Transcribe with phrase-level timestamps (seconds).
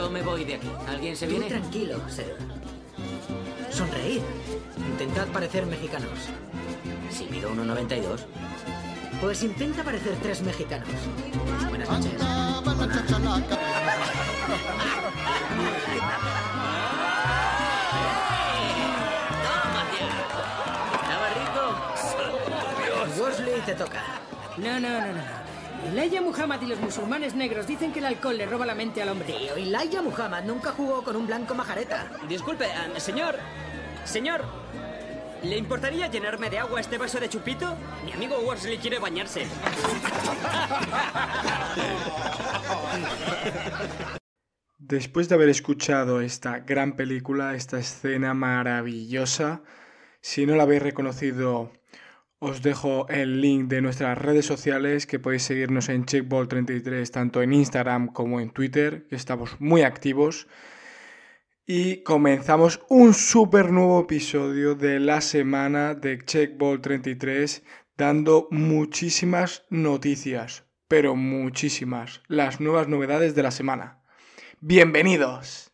[0.00, 0.70] Yo me voy de aquí.
[0.88, 1.46] ¿Alguien se Tú viene?
[1.46, 2.34] tranquilo, Seb.
[3.70, 4.22] Sonreír.
[4.78, 6.08] Intentad parecer mexicanos.
[7.10, 8.20] Si mido 1,92.
[9.20, 10.88] Pues intenta parecer tres mexicanos.
[11.68, 12.18] Buenas noches.
[20.94, 23.22] ¿Estaba rico?
[23.22, 24.02] Worsley, te toca.
[24.56, 25.39] No, no, no, no.
[25.86, 29.08] Elijah Muhammad y los musulmanes negros dicen que el alcohol le roba la mente al
[29.08, 29.26] hombre.
[29.26, 32.10] Tío, Elijah Muhammad nunca jugó con un blanco majareta.
[32.28, 33.36] Disculpe, ah, señor.
[34.04, 34.44] Señor.
[35.42, 37.74] ¿Le importaría llenarme de agua este vaso de chupito?
[38.04, 39.46] Mi amigo Worsley quiere bañarse.
[44.78, 49.62] Después de haber escuchado esta gran película, esta escena maravillosa,
[50.20, 51.72] si no la habéis reconocido,
[52.42, 57.52] os dejo el link de nuestras redes sociales que podéis seguirnos en Checkball33 tanto en
[57.52, 60.48] Instagram como en Twitter, estamos muy activos.
[61.66, 67.62] Y comenzamos un súper nuevo episodio de la semana de Checkball33
[67.98, 74.02] dando muchísimas noticias, pero muchísimas, las nuevas novedades de la semana.
[74.60, 75.72] Bienvenidos.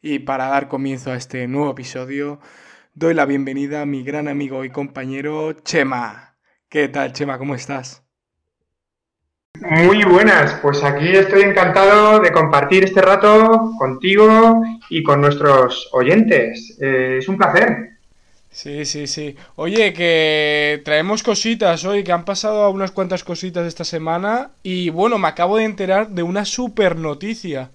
[0.00, 2.38] Y para dar comienzo a este nuevo episodio,
[2.96, 6.34] doy la bienvenida a mi gran amigo y compañero Chema.
[6.70, 7.36] ¿Qué tal, Chema?
[7.36, 8.02] ¿Cómo estás?
[9.60, 16.78] Muy buenas, pues aquí estoy encantado de compartir este rato contigo y con nuestros oyentes.
[16.80, 17.90] Eh, es un placer.
[18.50, 19.36] Sí, sí, sí.
[19.56, 25.18] Oye, que traemos cositas hoy, que han pasado unas cuantas cositas esta semana y bueno,
[25.18, 27.70] me acabo de enterar de una super noticia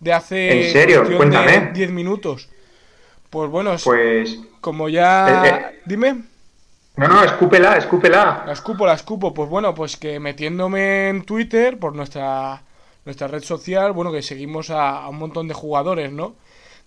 [0.00, 1.04] de hace ¿En serio?
[1.16, 1.70] Cuéntame.
[1.72, 2.48] 10 minutos.
[3.30, 5.44] Pues bueno, Pues como ya...
[5.44, 5.80] eh, eh.
[5.84, 6.24] Dime.
[6.96, 8.42] no, no, escúpela, escúpela.
[8.46, 9.32] La escupo, la escupo.
[9.34, 12.62] Pues bueno, pues que metiéndome en Twitter, por nuestra,
[13.04, 16.34] nuestra red social, bueno, que seguimos a, a un montón de jugadores, ¿no?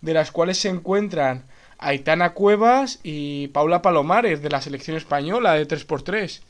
[0.01, 1.45] De las cuales se encuentran
[1.77, 6.41] Aitana Cuevas y Paula Palomares, de la selección española de 3x3.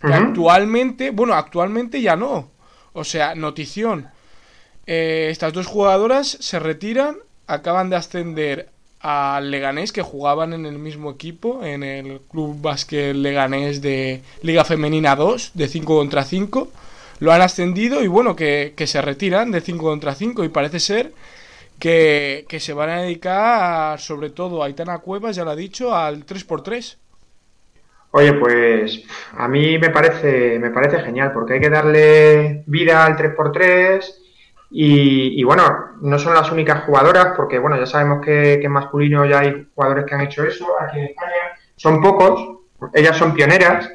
[0.00, 0.16] Que Ujú.
[0.16, 2.50] actualmente, bueno, actualmente ya no.
[2.92, 4.10] O sea, notición.
[4.86, 10.78] Eh, estas dos jugadoras se retiran, acaban de ascender al Leganés, que jugaban en el
[10.78, 16.68] mismo equipo, en el Club Básquet Leganés de Liga Femenina 2, de 5 contra 5.
[17.20, 20.80] Lo han ascendido y bueno, que, que se retiran de 5 contra 5 y parece
[20.80, 21.12] ser
[21.78, 26.26] que, que se van a dedicar, sobre todo Aitana Cuevas, ya lo ha dicho, al
[26.26, 26.96] 3x3.
[28.10, 29.02] Oye, pues
[29.36, 34.27] a mí me parece, me parece genial porque hay que darle vida al 3x3
[34.70, 39.24] y, bueno, no son las únicas jugadoras porque bueno, ya sabemos que, que en masculino
[39.24, 41.34] ya hay jugadores que han hecho eso aquí en España.
[41.76, 42.58] Son pocos,
[42.92, 43.90] ellas son pioneras,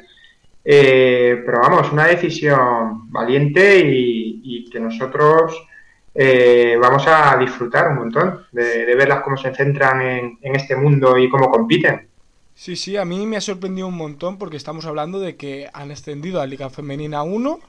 [0.64, 4.24] eh, pero vamos, una decisión valiente y,
[4.72, 5.68] que nosotros
[6.12, 10.74] eh, vamos a disfrutar un montón de, de verlas cómo se centran en, en este
[10.74, 12.08] mundo y cómo compiten.
[12.54, 15.92] Sí, sí, a mí me ha sorprendido un montón porque estamos hablando de que han
[15.92, 17.60] extendido a Liga Femenina 1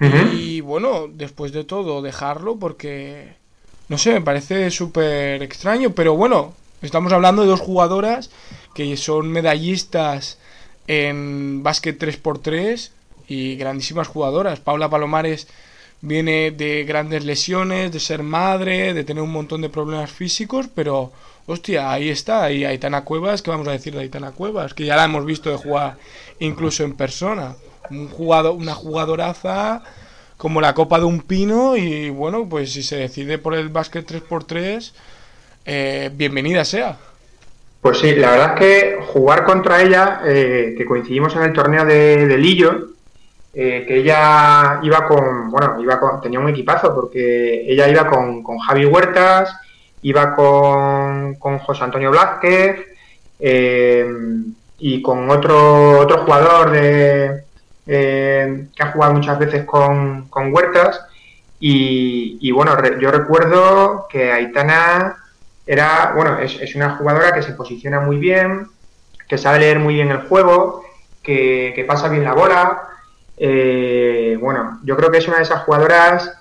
[0.00, 3.34] Y bueno, después de todo dejarlo porque,
[3.88, 8.30] no sé, me parece súper extraño, pero bueno, estamos hablando de dos jugadoras
[8.74, 10.38] que son medallistas
[10.86, 12.90] en básquet 3x3
[13.28, 14.60] y grandísimas jugadoras.
[14.60, 15.48] Paula Palomares
[16.00, 21.12] viene de grandes lesiones, de ser madre, de tener un montón de problemas físicos, pero
[21.46, 24.74] hostia, ahí está, y Aitana Cuevas, ¿qué vamos a decir de Aitana Cuevas?
[24.74, 25.96] Que ya la hemos visto de jugar
[26.38, 27.56] incluso en persona.
[27.90, 28.10] Un
[28.58, 29.82] una jugadoraza
[30.36, 34.06] como la copa de un pino y bueno, pues si se decide por el básquet
[34.06, 34.92] 3x3,
[35.64, 36.96] eh, bienvenida sea.
[37.80, 41.84] Pues sí, la verdad es que jugar contra ella, eh, que coincidimos en el torneo
[41.84, 42.88] de, Lillo,
[43.54, 48.42] eh, que ella iba con, bueno, iba con, tenía un equipazo porque ella iba con,
[48.42, 49.54] con Javi Huertas,
[50.02, 52.84] iba con, con José Antonio Blázquez
[54.78, 57.45] y con otro, otro jugador de,
[57.86, 61.00] eh, que ha jugado muchas veces con, con Huertas.
[61.58, 65.16] Y, bueno, yo recuerdo que Aitana
[65.66, 68.68] era, bueno, es, es una jugadora que se posiciona muy bien,
[69.28, 70.84] que sabe leer muy bien el juego,
[71.22, 72.82] que, que pasa bien la bola.
[73.36, 76.32] Eh, bueno, yo creo que es una de esas jugadoras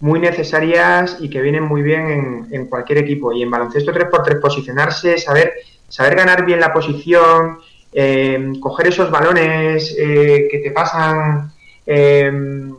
[0.00, 3.32] muy necesarias y que vienen muy bien en, en cualquier equipo.
[3.32, 5.54] Y en baloncesto 3x3 posicionarse, saber,
[5.88, 7.58] saber ganar bien la posición,
[7.92, 11.52] eh, coger esos balones eh, que te pasan
[11.86, 12.30] eh,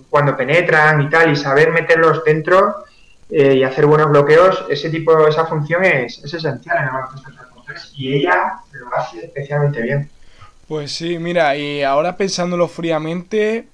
[0.09, 2.85] cuando penetran y tal, y saber meterlos dentro
[3.29, 7.31] eh, y hacer buenos bloqueos, ese tipo, esa función es, es esencial en el baloncesto
[7.65, 10.09] 3x3 y ella lo hace especialmente bien.
[10.67, 13.67] Pues sí, mira, y ahora pensándolo fríamente,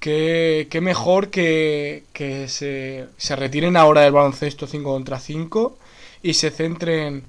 [0.00, 5.78] qué, qué mejor que, que se, se retiren ahora del baloncesto 5 contra 5
[6.22, 7.24] y se centren,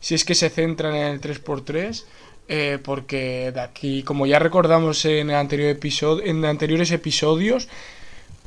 [0.00, 2.04] si es que se centran en el 3x3,
[2.48, 7.68] eh, porque de aquí, como ya recordamos en, el anterior episodio, en anteriores episodios,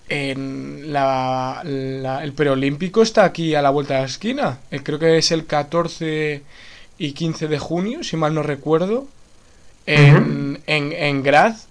[0.10, 4.60] en la, la- el preolímpico está aquí a la vuelta de la esquina.
[4.72, 6.44] Eh, creo que es el 14
[6.98, 9.07] y 15 de junio, si mal no recuerdo,
[9.86, 11.68] en, en, en Graz.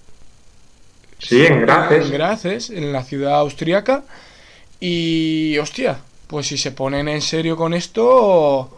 [1.19, 2.05] Sí, en Graces.
[2.07, 4.05] En Graces, en la ciudad austríaca.
[4.81, 5.99] Y, hostia,
[6.29, 8.71] pues si se ponen en serio con esto...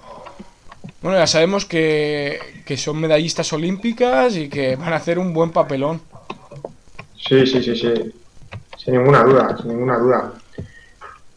[1.02, 5.50] Bueno, ya sabemos que, que son medallistas olímpicas y que van a hacer un buen
[5.50, 6.00] papelón.
[7.16, 8.12] Sí, sí, sí, sí.
[8.76, 10.32] Sin ninguna duda, sin ninguna duda.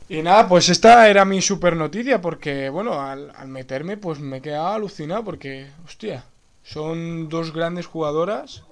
[0.09, 4.41] Y nada, pues esta era mi super noticia porque, bueno, al, al meterme pues me
[4.41, 6.25] quedaba alucinado porque, hostia,
[6.63, 8.63] son dos grandes jugadoras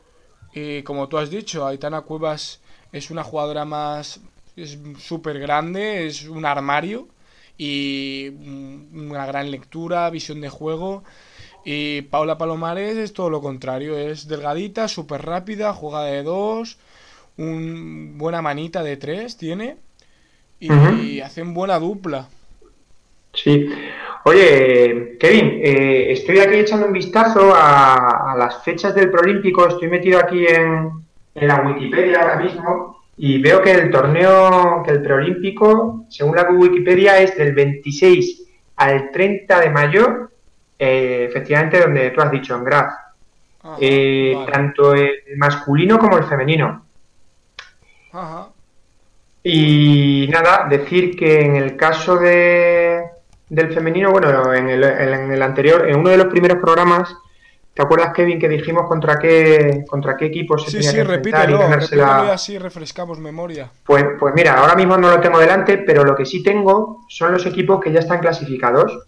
[0.54, 2.60] y como tú has dicho, Aitana Cuevas
[2.92, 4.20] es una jugadora más,
[4.58, 7.08] es súper grande, es un armario
[7.64, 11.04] y mm, una gran lectura, visión de juego
[11.64, 16.80] y Paula Palomares es todo lo contrario, es delgadita, súper rápida, juega de dos,
[17.38, 19.78] un buena manita de tres tiene
[20.60, 22.30] y hacen buena dupla.
[23.34, 23.70] Sí.
[24.26, 29.68] Oye, Kevin, eh, estoy aquí echando un vistazo a, a las fechas del Prolímpico.
[29.68, 30.92] Estoy metido aquí en,
[31.36, 36.50] en la Wikipedia ahora mismo y veo que el torneo, que el Preolímpico, según la
[36.50, 38.48] Wikipedia, es del 26
[38.78, 40.32] al 30 de mayo,
[40.80, 42.92] eh, efectivamente donde tú has dicho, en Graz.
[43.62, 44.52] Ajá, Eh, vale.
[44.52, 46.84] Tanto el masculino como el femenino.
[48.12, 48.50] Ajá.
[49.44, 53.04] Y nada, decir que en el caso de,
[53.50, 57.16] del femenino, bueno, en el, en el anterior, en uno de los primeros programas,
[57.74, 61.02] ¿te acuerdas, Kevin, que dijimos contra qué, contra qué equipo se Sí, tenía sí, que
[61.02, 62.06] enfrentar y repítelo, ganársela?
[62.06, 63.72] repítelo y así refrescamos memoria.
[63.84, 67.34] Pues, pues mira, ahora mismo no lo tengo delante, pero lo que sí tengo son
[67.34, 69.08] los equipos que ya están clasificados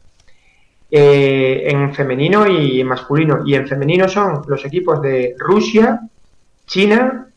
[0.91, 3.41] eh, en femenino y en masculino.
[3.45, 6.01] Y en femenino son los equipos de Rusia,
[6.67, 7.27] China,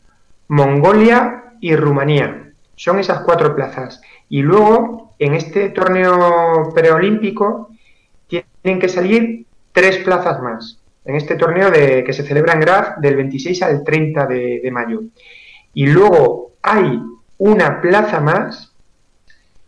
[0.49, 2.51] Mongolia y Rumanía.
[2.75, 4.01] Son esas cuatro plazas.
[4.29, 7.69] Y luego, en este torneo preolímpico,
[8.27, 10.76] tienen que salir tres plazas más.
[11.07, 14.71] En este torneo de, que se celebra en Graz del 26 al 30 de, de
[14.71, 15.01] mayo.
[15.73, 16.99] Y luego hay
[17.39, 18.73] una plaza más.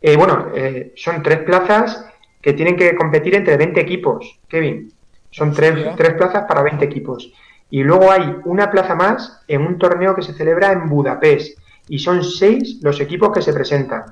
[0.01, 2.05] eh, bueno, eh, son tres plazas
[2.41, 4.91] que tienen que competir entre 20 equipos, Kevin.
[5.31, 5.95] Son tres, Hostia.
[5.95, 7.31] tres plazas para 20 equipos.
[7.69, 11.57] Y luego hay una plaza más en un torneo que se celebra en Budapest.
[11.87, 14.03] Y son seis los equipos que se presentan.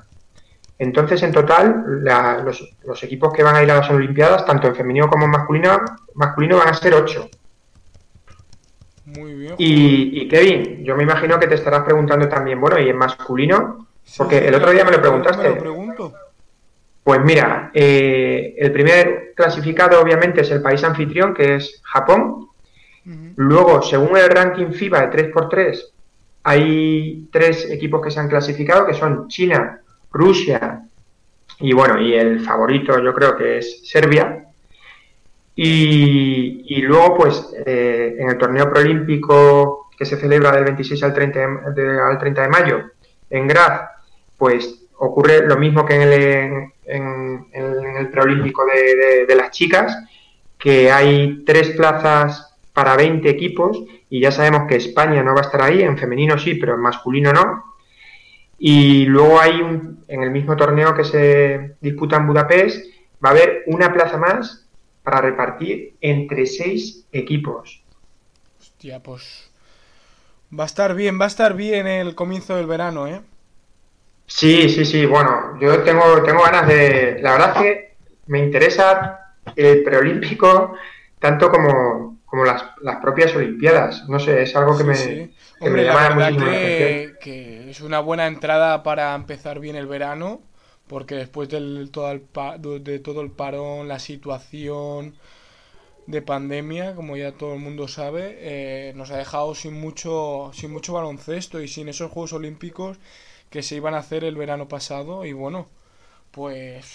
[0.78, 4.68] Entonces, en total, la- los, los equipos que van a ir a las Olimpiadas, tanto
[4.68, 5.76] en femenino como en masculino,
[6.18, 7.28] masculino van a ser ocho.
[9.06, 9.54] Muy bien.
[9.56, 13.88] Y, y, Kevin, yo me imagino que te estarás preguntando también, bueno, ¿y en masculino?
[14.04, 15.48] Sí, Porque sí, el otro día me lo Me preguntaste.
[15.48, 16.12] lo pregunto.
[17.02, 22.48] Pues mira, eh, el primer clasificado obviamente es el país anfitrión, que es Japón.
[23.36, 25.82] Luego, según el ranking FIBA de 3x3,
[26.42, 29.80] hay tres equipos que se han clasificado, que son China,
[30.12, 30.82] Rusia
[31.60, 34.44] y bueno, y el favorito yo creo que es Serbia.
[35.60, 41.40] Y, luego, pues, eh, en el torneo proolímpico que se celebra del 26 al 30
[41.74, 42.82] de, al 30 de mayo
[43.28, 43.82] en Graz,
[44.36, 46.12] pues ocurre lo mismo que en el,
[46.84, 49.96] en, en el preolímpico de, de- de las chicas,
[50.56, 55.44] que hay tres plazas para 20 equipos y ya sabemos que España no va a
[55.44, 57.64] estar ahí, en femenino sí, pero en masculino no.
[58.60, 62.86] Y luego hay un, en el mismo torneo que se disputa en Budapest,
[63.24, 64.67] va a haber una plaza más
[65.02, 67.84] para repartir entre seis equipos.
[68.60, 69.50] Hostia, pues.
[70.58, 73.22] Va a estar bien, va a estar bien el comienzo del verano, ¿eh?
[74.26, 77.18] Sí, sí, sí, bueno, yo tengo, tengo ganas de...
[77.22, 79.18] La verdad es que me interesa
[79.56, 80.74] el preolímpico
[81.18, 84.06] tanto como, como las, las propias Olimpiadas.
[84.08, 85.34] No sé, es algo que Sí, me, sí.
[85.60, 87.02] que Hombre, me la llama muchísimo la atención.
[87.20, 90.47] que es una buena entrada para empezar bien el verano,
[90.88, 95.14] porque después del, todo el pa- de todo el parón, la situación
[96.06, 100.72] de pandemia, como ya todo el mundo sabe, eh, nos ha dejado sin mucho, sin
[100.72, 102.98] mucho baloncesto y sin esos Juegos Olímpicos
[103.50, 105.24] que se iban a hacer el verano pasado.
[105.26, 105.68] Y bueno,
[106.32, 106.86] pues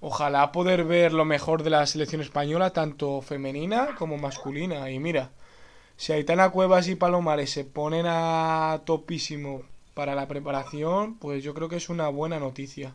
[0.00, 4.90] ojalá poder ver lo mejor de la selección española, tanto femenina como masculina.
[4.90, 5.30] Y mira,
[5.96, 9.62] si Aitana Cuevas y Palomares se ponen a topísimo
[9.94, 12.94] para la preparación, pues yo creo que es una buena noticia.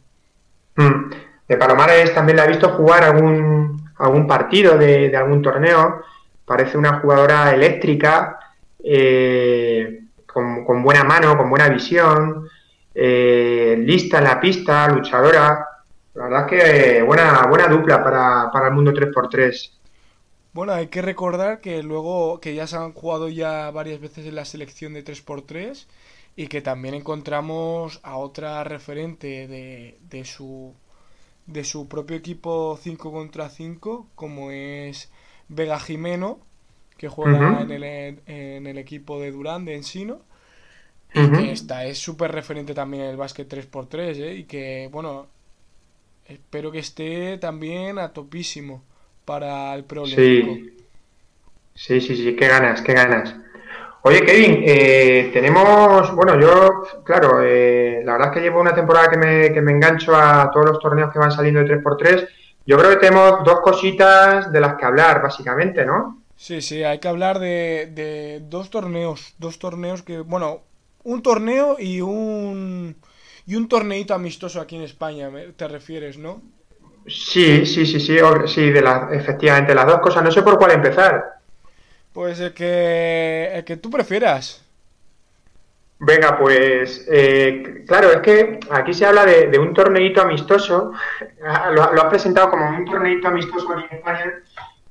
[0.76, 1.12] Mm.
[1.48, 6.02] De Palomares también la he visto jugar algún, algún partido de, algún torneo.
[6.46, 8.40] Parece una jugadora eléctrica,
[8.84, 12.48] eh, con, buena mano, con buena visión,
[12.96, 15.68] eh, lista en la pista, luchadora.
[16.14, 19.72] La verdad es que buena, buena dupla para, para el mundo 3x3.
[20.54, 24.36] Bueno, hay que recordar que luego que ya se han jugado ya varias veces en
[24.36, 25.86] la selección de 3x3
[26.36, 30.74] y que también encontramos a otra referente de, de su
[31.48, 35.12] de su propio equipo 5 contra 5 como es
[35.50, 36.40] Vega Jimeno
[36.98, 40.22] que juega en, el, en el equipo de Durán de Ensino
[41.14, 44.36] y que esta es súper referente también en el básquet 3x3 ¿eh?
[44.36, 45.28] y que bueno
[46.26, 48.84] espero que esté también a topísimo
[49.26, 50.78] para el preolímpico Sí,
[51.76, 53.36] sí, sí, sí, qué ganas, qué ganas.
[54.04, 59.10] Oye, Kevin, eh, tenemos, bueno, yo, claro, eh, la verdad es que llevo una temporada
[59.10, 62.28] que me, que me engancho a todos los torneos que van saliendo de 3x3.
[62.66, 66.24] Yo creo que tenemos dos cositas de las que hablar, básicamente, ¿no?
[66.36, 70.64] Sí, sí, hay que hablar de, de dos torneos, dos torneos que, bueno,
[71.04, 72.96] un torneo y un
[73.46, 76.42] y un torneito amistoso aquí en España, te refieres, ¿no?
[77.08, 80.24] Sí, sí, sí, sí, sí, de las, efectivamente, las dos cosas.
[80.24, 81.41] No sé por cuál empezar.
[82.14, 84.66] Pues el que el que tú prefieras.
[86.00, 90.94] Venga, pues eh, claro, es que aquí se habla de, un torneito amistoso,
[91.74, 94.34] lo, lo has presentado como un torneito amistoso aquí en España,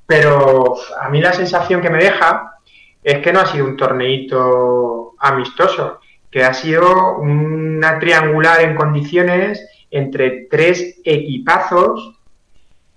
[0.07, 2.59] pero a mí la sensación que me deja
[3.03, 6.01] es que no ha sido un torneito amistoso,
[6.31, 12.19] que ha sido una triangular en condiciones entre tres equipazos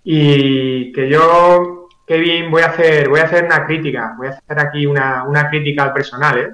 [0.03, 4.59] y que yo, Kevin, voy a hacer, voy a hacer una crítica, voy a hacer
[4.59, 6.49] aquí una, una crítica al personal, ¿eh?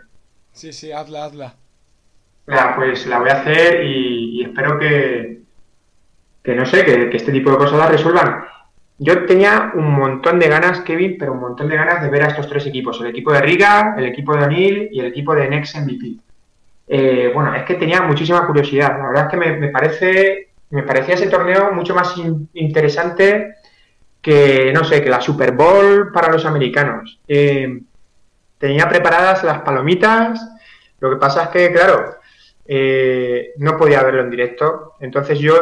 [0.51, 1.55] Sí, sí, hazla, hazla.
[2.45, 5.41] Mira, pues la voy a hacer y, y espero que,
[6.43, 8.43] que no sé, que, que este tipo de cosas las resuelvan.
[8.97, 12.27] Yo tenía un montón de ganas, Kevin, pero un montón de ganas de ver a
[12.27, 15.47] estos tres equipos, el equipo de Riga, el equipo de O'Neill y el equipo de
[15.47, 16.17] Next MVP.
[16.87, 18.97] Eh, bueno, es que tenía muchísima curiosidad.
[18.99, 23.55] La verdad es que me, me parece, me parecía ese torneo mucho más in- interesante
[24.29, 27.19] que, no sé, que la Super Bowl para los americanos.
[27.27, 27.81] Eh,
[28.59, 30.39] tenía preparadas las palomitas.
[30.99, 32.17] Lo que pasa es que, claro,
[32.63, 34.93] eh, no podía verlo en directo.
[34.99, 35.55] Entonces yo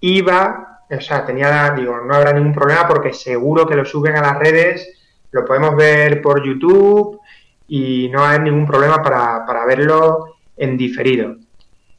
[0.00, 4.22] iba, o sea, tenía, digo, no habrá ningún problema porque seguro que lo suben a
[4.22, 4.88] las redes,
[5.30, 7.20] lo podemos ver por YouTube
[7.66, 11.36] y no hay ningún problema para, para verlo en diferido.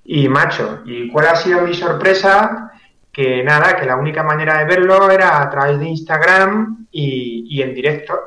[0.06, 2.69] Y macho, ¿y cuál ha sido mi sorpresa?
[3.20, 7.74] Que nada, que la única manera de verlo era a través de Instagram y, en
[7.74, 8.18] directo.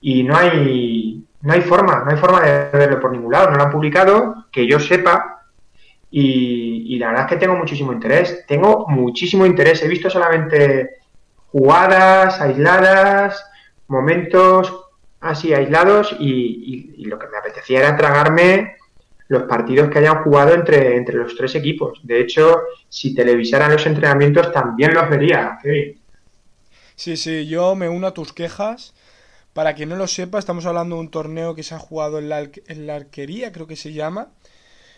[0.00, 3.50] Y no hay, no hay forma, no hay forma de verlo por ningún lado.
[3.50, 5.42] No lo han publicado, que yo sepa.
[6.10, 8.46] Y, la verdad es que tengo muchísimo interés.
[8.46, 9.82] Tengo muchísimo interés.
[9.82, 10.88] He visto solamente
[11.48, 13.44] jugadas aisladas,
[13.88, 14.86] momentos
[15.20, 18.76] así aislados y- y lo que me apetecía era tragarme
[19.30, 22.00] los partidos que hayan jugado entre, entre los tres equipos.
[22.02, 25.56] De hecho, si televisaran los entrenamientos también los vería.
[25.62, 26.00] Kevin.
[26.96, 28.92] Sí, sí, yo me uno a tus quejas.
[29.52, 32.28] Para quien no lo sepa, estamos hablando de un torneo que se ha jugado en
[32.28, 34.28] la, en la arquería, creo que se llama.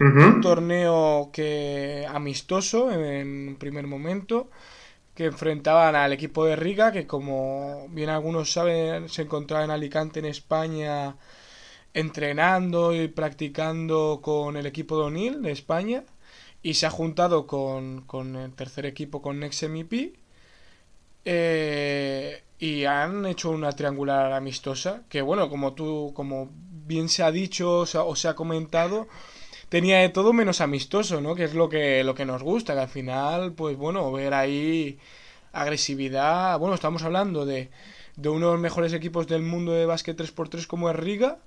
[0.00, 4.50] Un torneo que amistoso en un primer momento,
[5.14, 10.18] que enfrentaban al equipo de Riga, que como bien algunos saben, se encontraba en Alicante,
[10.18, 11.14] en España,
[11.94, 16.04] entrenando y practicando con el equipo de O'Neill de España,
[16.62, 20.14] y se ha juntado con, con el tercer equipo, con Next MEP,
[21.25, 26.49] eh, y han hecho una triangular amistosa, que bueno, como tú, como
[26.87, 29.08] bien se ha dicho o se ha, o se ha comentado,
[29.68, 31.34] tenía de todo menos amistoso, ¿no?
[31.34, 34.99] Que es lo que, lo que nos gusta, que al final, pues bueno, ver ahí
[35.52, 36.58] agresividad.
[36.58, 37.70] Bueno, estamos hablando de,
[38.16, 41.38] de uno de los mejores equipos del mundo de básquet 3x3 como es Riga.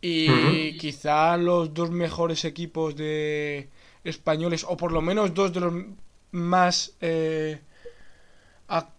[0.00, 3.68] Y quizá los dos mejores equipos de
[4.04, 5.74] españoles, o por lo menos dos de los
[6.32, 7.60] más eh,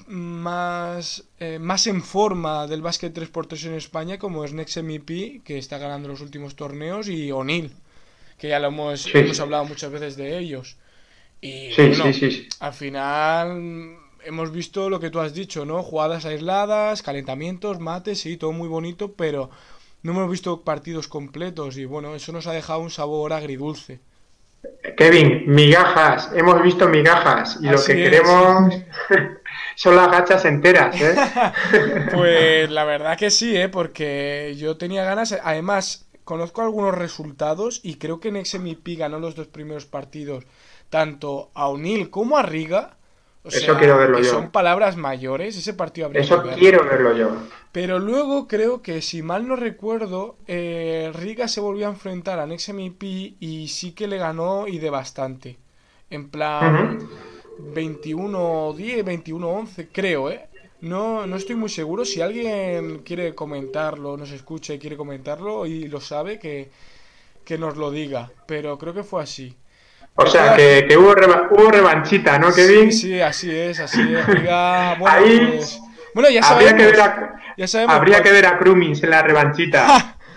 [0.08, 5.58] más, eh, más en forma del básquet 3x3 en España, como es Next MEP, que
[5.58, 7.72] está ganando los últimos torneos, y O'Neill,
[8.38, 10.78] que ya lo hemos, Sí, hemos hablado muchas veces de ellos.
[11.42, 15.84] Y Sí, bueno, sí, al final hemos visto lo que tú has dicho, ¿no?
[15.84, 19.50] Jugadas aisladas, calentamientos, mates, sí, todo muy bonito, pero
[20.04, 24.00] no hemos visto partidos completos y bueno, eso nos ha dejado un sabor agridulce.
[24.96, 28.10] Kevin, migajas, hemos visto migajas y lo que es.
[28.10, 28.76] queremos
[29.76, 31.16] son las gachas enteras, ¿eh?
[32.12, 33.70] Pues la verdad que sí, ¿eh?
[33.70, 35.38] Porque yo tenía ganas.
[35.44, 40.46] Además, conozco algunos resultados y creo que Next MEP ganó los dos primeros partidos,
[40.90, 42.98] tanto a O'Neill como a Riga.
[43.44, 44.30] O Eso sea, quiero verlo que yo.
[44.30, 46.60] Son palabras mayores, ese partido habría Eso que verlo.
[46.60, 47.30] quiero verlo yo.
[47.72, 52.46] Pero luego creo que, si mal no recuerdo, eh, Riga se volvió a enfrentar a
[52.46, 53.04] Next MEP
[53.40, 55.58] y sí que le ganó y de bastante.
[56.10, 57.00] En plan,
[57.58, 60.48] 21-10, 21-11, creo, ¿eh?
[60.82, 62.06] No, no estoy muy seguro.
[62.06, 66.72] Si alguien quiere comentarlo, nos escucha y quiere comentarlo y lo sabe, que,
[67.46, 68.32] que nos lo diga.
[68.48, 69.56] Pero creo que fue así.
[70.16, 72.92] O sea, que, que hubo, reva- hubo revanchita, ¿no, Kevin?
[72.92, 74.26] Sí, sí, así es, así es.
[75.00, 75.80] Bueno, Ahí pues-
[76.14, 76.74] bueno, ya habría, sabemos.
[76.74, 80.18] que ver a, ya sabemos habría cuál- que ver a Crumins en la revanchita.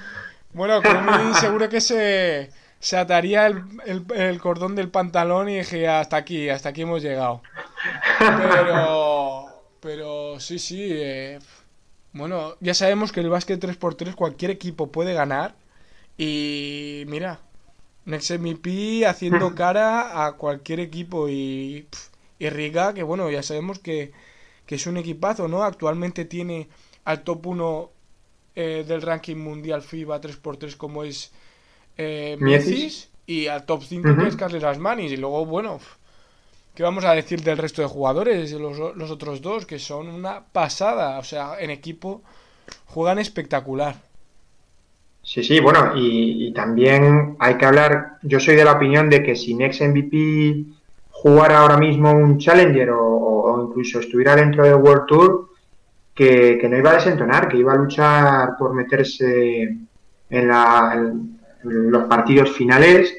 [0.54, 5.88] Bueno, Crummy seguro que se, se ataría el, el- el cordón del pantalón y dije,
[5.88, 7.42] hasta aquí, hasta aquí hemos llegado.
[8.20, 9.46] Pero,
[9.80, 10.90] pero sí, sí.
[10.92, 11.40] eh,
[12.12, 15.54] bueno, ya sabemos que el básquet 3x3 cualquier equipo puede ganar.
[16.16, 17.40] Y mira,
[18.06, 21.88] Next MVP haciendo cara a cualquier equipo y,
[22.38, 24.12] y Riga, que bueno, ya sabemos que,
[24.66, 25.64] que es un equipazo, ¿no?
[25.64, 26.68] Actualmente tiene
[27.04, 27.90] al top 1
[28.56, 31.32] eh, del ranking mundial FIBA 3x3 como es
[31.96, 33.10] eh, Miesis.
[33.26, 34.22] Y al top 5 Ujú.
[34.22, 35.80] que es Carles Asmanis y luego bueno
[36.74, 40.44] ¿qué vamos a decir del resto de jugadores los, los otros dos que son una
[40.44, 42.22] pasada o sea en equipo
[42.86, 43.96] juegan espectacular
[45.26, 49.34] Sí, sí, bueno, y, también hay que hablar, yo soy de la opinión de que
[49.34, 50.66] si Next MVP
[51.10, 55.48] jugara ahora mismo un Challenger o, incluso estuviera dentro del World Tour,
[56.14, 59.62] que, no iba a desentonar, que iba a luchar por meterse
[60.30, 61.12] en, la-
[61.62, 63.14] los partidos finales.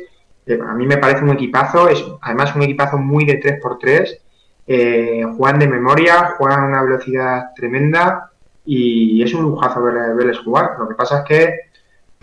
[0.45, 4.21] Eh, a mí me parece un equipazo, es además un equipazo muy de 3x3,
[4.67, 8.31] eh, juegan de memoria, juegan a una velocidad tremenda
[8.63, 10.71] y es un lujazo ver- verles jugar.
[10.79, 11.59] Lo que pasa es que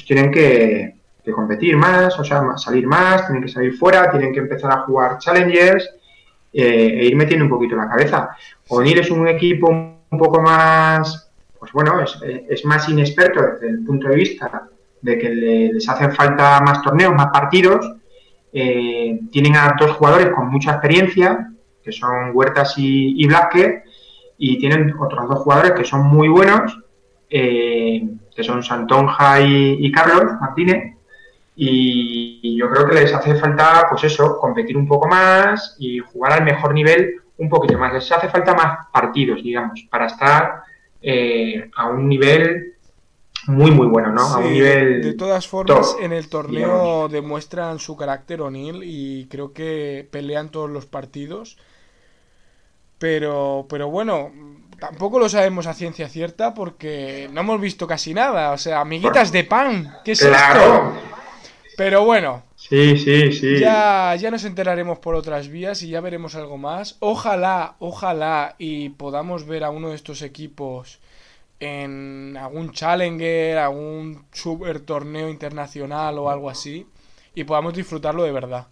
[0.06, 0.94] tienen que,
[1.32, 5.18] competir más, o sea, salir más, tienen que salir fuera, tienen que empezar a jugar
[5.18, 5.88] challengers
[6.52, 8.30] eh, e ir metiendo un poquito la cabeza.
[8.68, 12.02] O'Neill es un equipo un poco más, pues bueno,
[12.48, 14.68] es, más inexperto desde el punto de vista
[15.00, 17.88] de que le- les hacen falta más torneos, más partidos.
[18.52, 23.82] Eh, tienen a dos jugadores con mucha experiencia, que son Huertas y, y Blasquez,
[24.38, 26.78] y tienen otros dos jugadores que son muy buenos,
[27.30, 28.02] eh,
[28.34, 30.96] que son Santonja y, y Carlos Martínez.
[31.54, 35.98] Y, y yo creo que les hace falta, pues eso, competir un poco más y
[35.98, 37.92] jugar al mejor nivel un poquito más.
[37.92, 40.62] Les hace falta más partidos, digamos, para estar
[41.00, 42.74] eh, a un nivel
[43.46, 44.22] muy, muy bueno, ¿no?
[44.22, 45.02] a un nivel.
[45.02, 47.12] de todas formas, top, en el torneo digamos.
[47.12, 51.58] demuestran su carácter O'Neill y creo que pelean todos los partidos.
[52.98, 54.30] Pero, pero bueno,
[54.82, 58.50] tampoco lo sabemos a ciencia cierta porque no hemos visto casi nada.
[58.52, 60.60] O sea, amiguitas de pan, ¿qué es Claro.
[60.60, 61.02] esto?
[61.76, 63.58] Pero bueno, Sí, sí, sí.
[63.58, 66.96] ya, ya nos enteraremos por otras vías y ya veremos algo más.
[67.00, 71.00] Ojalá, ojalá y podamos ver a uno de estos equipos
[71.60, 76.86] en algún Challenger, algún super torneo internacional o algo así
[77.34, 78.68] y podamos disfrutarlo de verdad.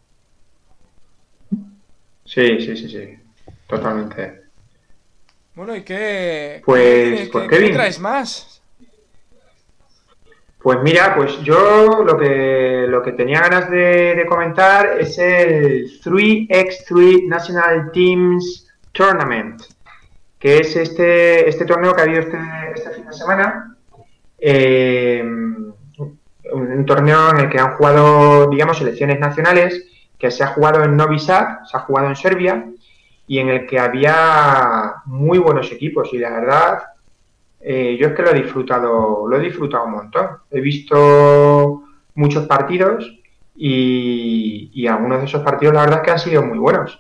[2.25, 3.19] Sí, sí, sí, sí.
[3.67, 4.40] Totalmente.
[5.55, 7.73] Bueno, ¿y qué, Pues- qué pues, qué- qué Kevin.
[7.75, 8.63] traes más?
[10.63, 15.91] Pues mira, pues yo lo que, lo que tenía ganas de, de comentar es el
[16.03, 19.63] 3x3 National Teams Tournament,
[20.39, 22.39] que es este, este torneo que ha habido este,
[22.75, 23.75] este fin de semana.
[24.39, 25.75] Eh, un,
[26.53, 29.87] un torneo en el que han jugado, digamos, selecciones nacionales,
[30.19, 32.67] que se ha jugado en Novi Sad, se ha jugado en Serbia,
[33.31, 36.83] y en el que había muy buenos equipos, y la verdad,
[37.61, 40.31] eh, yo es que lo he disfrutado, lo he disfrutado un montón.
[40.51, 41.85] He visto
[42.17, 43.09] muchos partidos
[43.55, 46.99] y, y algunos de esos partidos la verdad es que han sido muy buenos.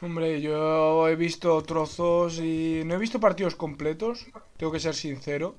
[0.00, 4.24] Hombre, yo he visto trozos y no he visto partidos completos,
[4.58, 5.56] tengo que ser sincero.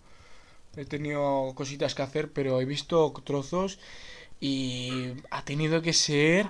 [0.78, 3.78] He tenido cositas que hacer, pero he visto trozos
[4.40, 6.48] y ha tenido que ser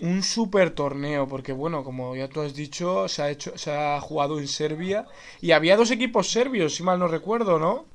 [0.00, 4.00] un super torneo, porque bueno, como ya tú has dicho, se ha hecho, se ha
[4.00, 5.06] jugado en Serbia
[5.40, 7.86] y había dos equipos serbios, si mal no recuerdo, ¿no?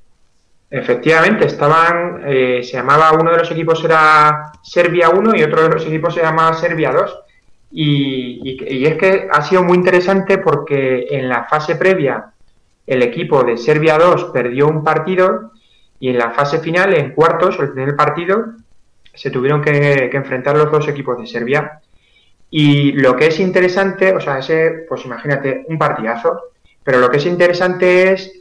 [0.75, 5.69] Efectivamente, estaban, eh, se llamaba, uno de los equipos era Serbia 1 y otro de
[5.69, 7.19] los equipos se llamaba Serbia 2.
[7.75, 12.31] Y, es que ha sido muy interesante porque en la fase previa
[12.87, 15.51] el equipo de Serbia 2 perdió un partido
[15.99, 18.55] y en la fase final, en cuartos, el primer partido,
[19.13, 21.82] se tuvieron que enfrentar los dos equipos de Serbia.
[22.61, 26.29] Y lo que es interesante, o sea, ese, pues imagínate, un partidazo,
[26.83, 28.31] pero lo que es interesante es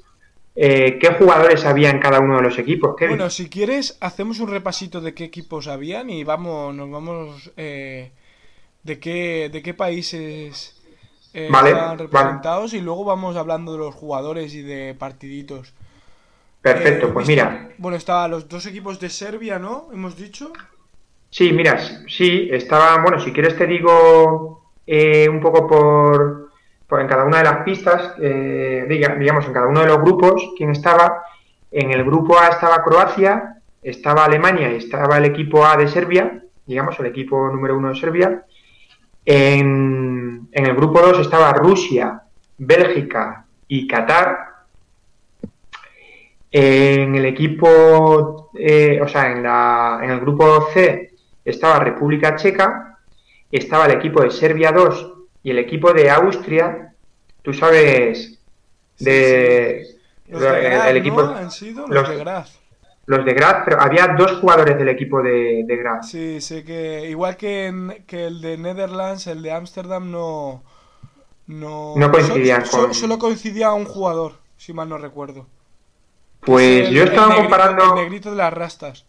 [0.54, 2.94] eh, qué jugadores había en cada uno de los equipos.
[2.98, 3.16] Kevin.
[3.16, 8.12] Bueno, si quieres, hacemos un repasito de qué equipos habían y vamos, nos vamos eh,
[8.82, 10.82] de qué, de qué países
[11.34, 11.96] eh, Vale, están vale.
[11.96, 15.74] representados y luego vamos hablando de los jugadores y de partiditos.
[16.60, 19.88] Perfecto, Eh, pues mira, Bueno, estaban los dos equipos de Serbia, ¿no?
[19.92, 20.52] Hemos dicho.
[21.32, 26.50] Sí, mira, sí, estaba, bueno, si quieres te digo eh, un poco por,
[26.86, 29.98] por en cada una de las pistas, eh, diga- digamos, en cada uno de los
[30.00, 31.22] grupos, quién estaba.
[31.70, 36.42] En el grupo A estaba Croacia, estaba Alemania y estaba el equipo A de Serbia,
[36.66, 38.44] digamos, el equipo número uno de Serbia.
[39.24, 42.22] En, en el grupo 2 estaba Rusia,
[42.58, 44.38] Bélgica y Qatar.
[46.54, 51.11] En el equipo, eh, o sea, en, la, en el grupo C
[51.44, 52.98] estaba República Checa,
[53.50, 56.94] estaba el equipo de Serbia 2 y el equipo de Austria.
[57.42, 58.38] Tú sabes
[58.98, 59.86] de,
[60.28, 61.34] Los de el- equipo, ¿no?
[61.34, 62.58] Han sido los, los- de Graz.
[63.06, 66.08] los de Graz, pero había dos jugadores del equipo de, de Graz.
[66.08, 70.62] Sí, sé que igual que, en- que el de Netherlands, el de Ámsterdam no...
[71.48, 75.48] No, No coincidían so- so- con- Solo coincidía un jugador, si mal no recuerdo.
[76.40, 77.84] Pues El- yo el estaba negrito- comparando.
[77.84, 79.06] El negrito de las rastas.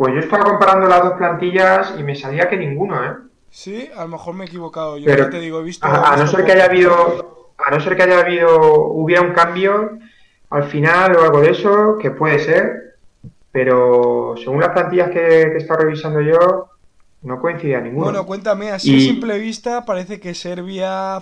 [0.00, 3.16] Pues yo estaba comparando las dos plantillas y me salía que ninguno, ¿eh?
[3.50, 4.96] Sí, a lo mejor me he equivocado.
[4.96, 5.86] Yo Pero ya te digo, he visto...
[5.86, 9.98] a, no ser que haya habido, a no ser que haya habido, hubiera un cambio
[10.48, 12.96] al final o algo de eso, que puede ser,
[13.52, 16.70] pero según las plantillas que, que he estado revisando yo,
[17.20, 18.04] no coincidía ninguno.
[18.04, 21.20] Bueno, cuéntame, así Y- a simple vista parece que Serbia,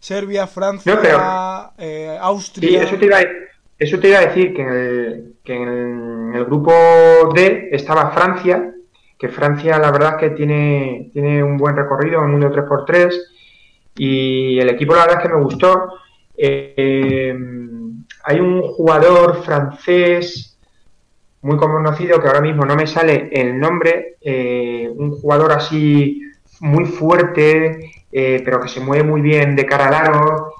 [0.00, 2.82] Serbia, Francia, No, pero- eh, Sí, Austria.
[2.82, 3.24] eso te iba a,
[3.78, 6.72] eso te iba a decir que en el, que en el grupo
[7.34, 8.74] D estaba Francia,
[9.18, 13.14] que Francia la verdad es que tiene, tiene un buen recorrido en el mundo 3x3
[13.96, 15.88] y el equipo la verdad es que me gustó.
[16.36, 17.36] Eh,
[18.24, 20.58] hay un jugador francés
[21.42, 26.22] muy conocido que ahora mismo no me sale el nombre, eh, un jugador así
[26.60, 30.54] muy fuerte, eh, pero que se mueve muy bien de cara al aro,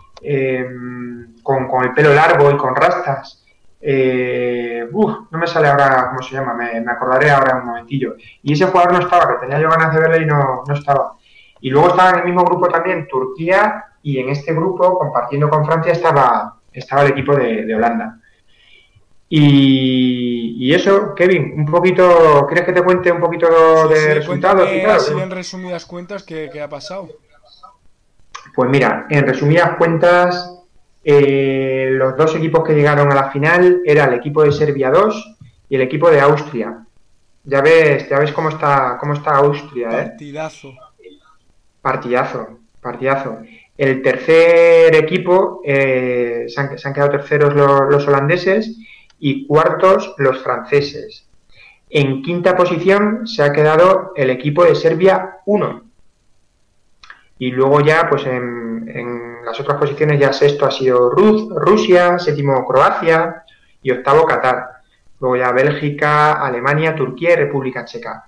[1.42, 3.43] con, con el pelo largo y con rastas.
[3.86, 8.14] Eh, uf, no me sale ahora cómo se llama, me, me acordaré ahora un momentillo.
[8.42, 11.12] Y ese jugador no estaba, que tenía yo ganas de verle y no, no estaba.
[11.60, 15.66] Y luego estaba en el mismo grupo también Turquía y en este grupo, compartiendo con
[15.66, 18.20] Francia, estaba, estaba el equipo de, de Holanda.
[19.28, 23.48] Y, y eso, Kevin, un poquito, ¿quieres que te cuente un poquito
[23.88, 24.68] Sí, de sí, resultados?
[24.72, 27.08] y así en resumidas cuentas qué, qué ha pasado.
[28.54, 30.62] Pues mira, en resumidas cuentas,
[31.04, 35.36] eh, los dos equipos que llegaron a la final era el equipo de Serbia 2
[35.68, 36.84] y el equipo de Austria.
[37.44, 40.04] Ya ves, ya ves cómo está, cómo está Austria, ¿eh?
[40.06, 40.74] Partidazo.
[41.82, 43.38] Partidazo, partidazo.
[43.76, 48.78] El tercer equipo, eh, se, han, se han quedado terceros los, los holandeses
[49.18, 51.28] y cuartos los franceses.
[51.90, 55.82] En quinta posición se ha quedado el equipo de Serbia 1.
[57.40, 62.18] Y luego ya, pues en, en las otras posiciones, ya sexto ha sido Rus- Rusia,
[62.18, 63.42] séptimo Croacia
[63.82, 64.68] y octavo Qatar.
[65.20, 68.24] Luego ya Bélgica, Alemania, Turquía y República Checa.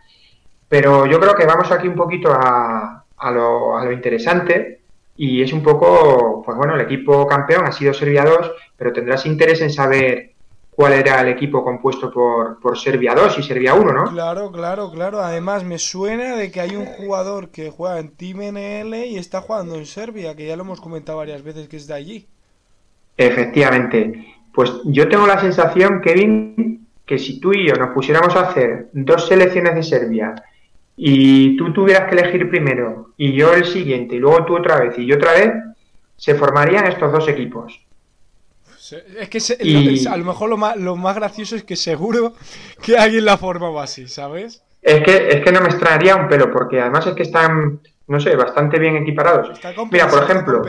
[0.69, 4.81] Pero yo creo que vamos aquí un poquito a, a lo, a lo interesante
[5.17, 9.25] y es un poco, pues bueno, el equipo campeón ha sido Serbia 2, pero tendrás
[9.27, 10.33] interés en saber
[10.77, 14.05] cuál era el equipo compuesto por, por Serbia 2 y Serbia 1, ¿no?
[14.11, 15.21] Claro, claro, claro.
[15.21, 19.41] Además, me suena de que hay un jugador que juega en Team NL y está
[19.41, 22.27] jugando en Serbia, que ya lo hemos comentado varias veces que es de allí.
[23.17, 24.35] Efectivamente.
[24.53, 28.91] Pues yo tengo la sensación, Kevin, que si tú y yo nos pusiéramos a hacer
[28.93, 30.35] dos selecciones de Serbia
[30.95, 34.99] y tú tuvieras que elegir primero y yo el siguiente y luego tú otra vez
[34.99, 35.53] y yo otra vez,
[36.17, 37.86] se formarían estos dos equipos.
[38.93, 41.77] Es que se- Y- lo- a lo mejor lo más, lo más gracioso es que
[41.77, 42.35] seguro
[42.83, 44.63] que alguien la formaba así, ¿sabes?
[44.83, 48.21] Es que, es que no me extrañaría un pelo, porque además es que están, no
[48.21, 49.51] sé, bastante bien equiparados.
[49.51, 50.63] Está Mira, por ejemplo.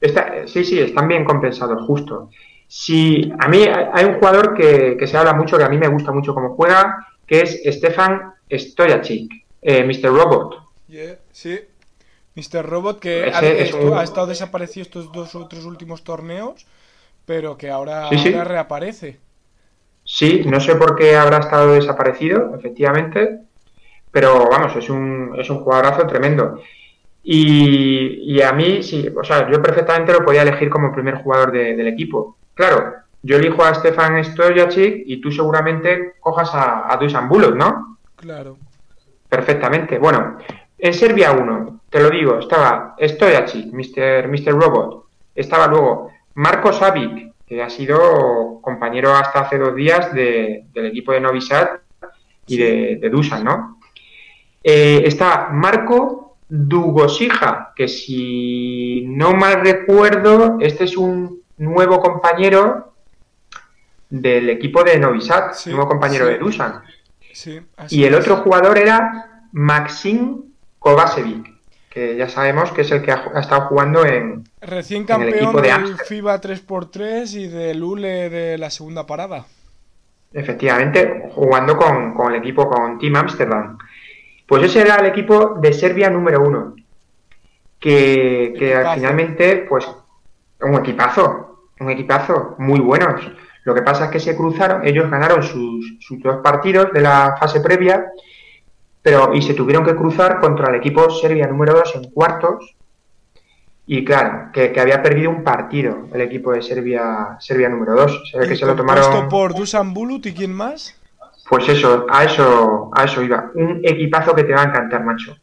[0.00, 2.30] Está- sí, sí, están bien compensados, justo.
[2.68, 5.78] Si, a mí hay hay un jugador que, que se habla mucho, que a mí
[5.78, 10.10] me gusta mucho cómo juega, que es Stefan Stojacic, eh, Mr.
[10.10, 10.56] Robot.
[10.88, 11.58] Yeah, sí.
[12.36, 12.64] Mr.
[12.66, 16.66] Robot que Ese ha, es estu- un- ha estado desaparecido estos dos otros últimos torneos,
[17.26, 18.32] pero que ahora, Sí, sí.
[18.32, 19.20] ahora reaparece.
[20.04, 23.40] Sí, no sé por qué habrá estado desaparecido, efectivamente,
[24.12, 26.60] pero vamos, es un, es un jugadorazo tremendo.
[27.22, 31.50] Y, y a mí, sí, o sea, yo perfectamente lo podía elegir como primer jugador
[31.52, 32.36] de- del equipo.
[32.54, 37.98] Claro, yo elijo a Stefan Stojacic y tú seguramente cojas a, a Dusan Bullock, ¿no?
[38.14, 38.56] Claro.
[39.28, 39.98] Perfectamente.
[39.98, 40.38] Bueno,
[40.78, 44.28] en Serbia 1, te lo digo, estaba Stojacic, Mr.
[44.28, 44.52] Mr.
[44.52, 45.06] Robot.
[45.34, 51.12] Estaba luego Marko Savic, que ha sido compañero hasta hace dos días de- del equipo
[51.12, 51.68] de Novi Sad
[52.46, 53.80] y de, de Dusan, ¿no?
[54.62, 62.92] Eh, está Marco Dugosija, que si no mal recuerdo, este es un nuevo compañero
[64.08, 66.32] del equipo de Novi Sad, Sí, nuevo compañero sí.
[66.32, 66.82] de Dusan.
[67.32, 70.42] Sí, Y el otro jugador era Maxim
[70.78, 71.52] Kovacevic,
[71.90, 74.44] que ya sabemos que es el que ha, ha estado jugando en...
[74.66, 75.96] Recién campeón de del.
[76.06, 79.46] FIBA 3x3 y del ULE de la segunda parada.
[80.32, 83.78] Efectivamente, jugando con, con el equipo, con Team Amsterdam.
[84.46, 86.74] Pues ese era el equipo de Serbia número uno.
[87.78, 89.88] Que, que finalmente, pues,
[90.60, 93.20] un equipazo, un equipazo, muy buenos.
[93.64, 97.36] Lo que pasa es que se cruzaron, ellos ganaron sus, sus dos partidos de la
[97.38, 98.06] fase previa,
[99.02, 102.75] pero y se tuvieron que cruzar contra el equipo Serbia número dos en cuartos.
[103.88, 108.30] Y claro, que, que había perdido un partido el equipo de Serbia, Serbia número 2.
[108.32, 109.28] Se ve que se lo tomaron.
[109.28, 110.98] por Dusan Bulut y quién más?
[111.48, 113.50] Pues eso, a eso, a eso iba.
[113.54, 115.36] Un equipazo que te va a encantar, macho.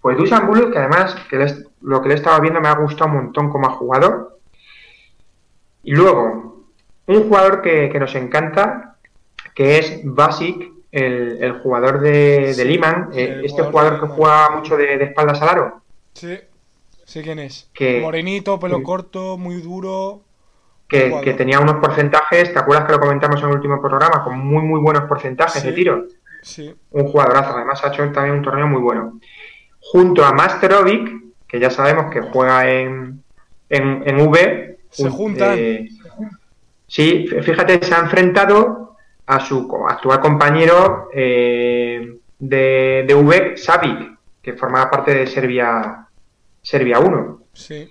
[0.00, 2.74] Pues Dusan Bulut, que además que le est- lo que le estaba viendo me ha
[2.76, 4.38] gustado un montón como ha jugado.
[5.82, 6.64] Y luego,
[7.06, 8.96] un jugador que, que nos encanta,
[9.54, 14.14] que es Basic, el, el jugador de, de Liman, sí, eh, este jugador jugador que
[14.14, 15.82] juega mucho de, de espaldas al aro.
[16.12, 16.38] Sí,
[17.14, 17.70] sé quién es.
[17.72, 20.22] Que- Morenito, pelo corto, muy duro.
[20.88, 24.22] que, que tenía unos porcentajes, ¿te acuerdas que lo comentamos en el último programa?
[24.22, 25.68] Con muy, muy buenos porcentajes Sí.
[25.68, 26.04] de tiro.
[26.42, 29.18] Sí, Un jugadorazo, además ha hecho también un torneo muy bueno.
[29.80, 31.10] Junto a Masterovic,
[31.48, 33.22] que ya sabemos que juega en,
[33.70, 34.78] en, en V.
[34.90, 35.54] Se jun- juntan.
[35.58, 35.88] eh,
[36.86, 38.96] sí, fíjate, se ha enfrentado
[39.26, 46.03] a su actual compañero eh, de, de V, Savic, que formaba parte de Serbia,
[46.64, 47.40] Serbia 1.
[47.52, 47.88] sí.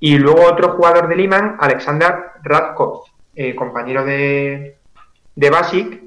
[0.00, 3.02] Y luego otro jugador de Liman, Alexander Radkov,
[3.34, 4.76] eh, compañero de,
[5.34, 6.02] de Basic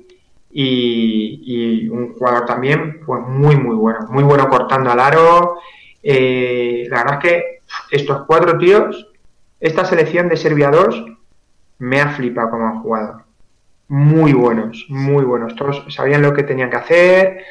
[0.50, 5.58] y, y un jugador también pues muy muy bueno, muy bueno cortando al aro.
[6.02, 7.60] Eh, la verdad es que
[7.92, 9.12] estos cuatro tíos,
[9.60, 11.06] esta selección de Serbia 2
[11.80, 13.24] me ha flipado como han jugado.
[13.90, 15.56] Muy buenos, muy buenos.
[15.56, 17.46] Todos sabían lo que tenían que hacer.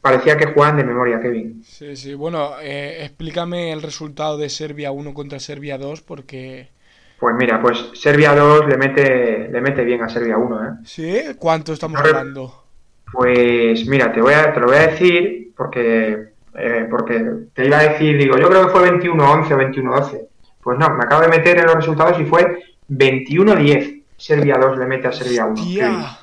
[0.00, 1.62] Parecía que jugaban de memoria, Kevin.
[1.62, 2.14] Sí, sí.
[2.14, 6.70] Bueno, eh, explícame el resultado de Serbia 1 contra Serbia 2 porque...
[7.18, 10.72] Pues mira, pues Serbia 2 le mete, le mete bien a Serbia 1, ¿eh?
[10.84, 11.20] ¿Sí?
[11.38, 12.64] ¿Cuánto estamos No hablando?
[13.12, 17.78] Pues mira, te voy a, te lo voy a decir porque, eh, porque te iba
[17.78, 20.28] a decir, digo, yo creo que fue 21-11 o 21-12.
[20.62, 24.02] Pues no, me acabo de meter en los resultados y fue 21-10.
[24.16, 25.54] Serbia 2 le mete a Serbia 1.
[25.54, 26.18] Hostia.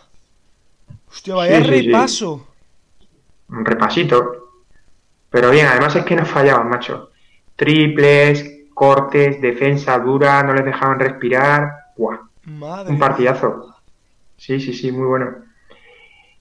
[1.10, 2.28] Hostia, vaya Sí, sí, sí.
[3.50, 4.50] Un repasito.
[5.30, 7.12] Pero bien, además es que no fallaban, macho.
[7.56, 11.72] Triples, cortes, defensa dura, no les dejaban respirar.
[11.96, 12.20] ¡Buah!
[12.46, 12.92] Madre.
[12.92, 13.76] Un partidazo.
[14.38, 15.36] Sí, sí, sí, muy bueno.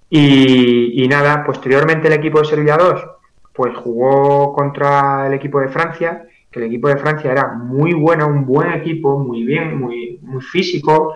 [0.09, 3.05] Y, y nada, posteriormente el equipo de Serbia 2,
[3.53, 8.27] pues jugó contra el equipo de Francia, que el equipo de Francia era muy bueno,
[8.29, 11.15] un buen equipo, muy bien, muy, muy físico.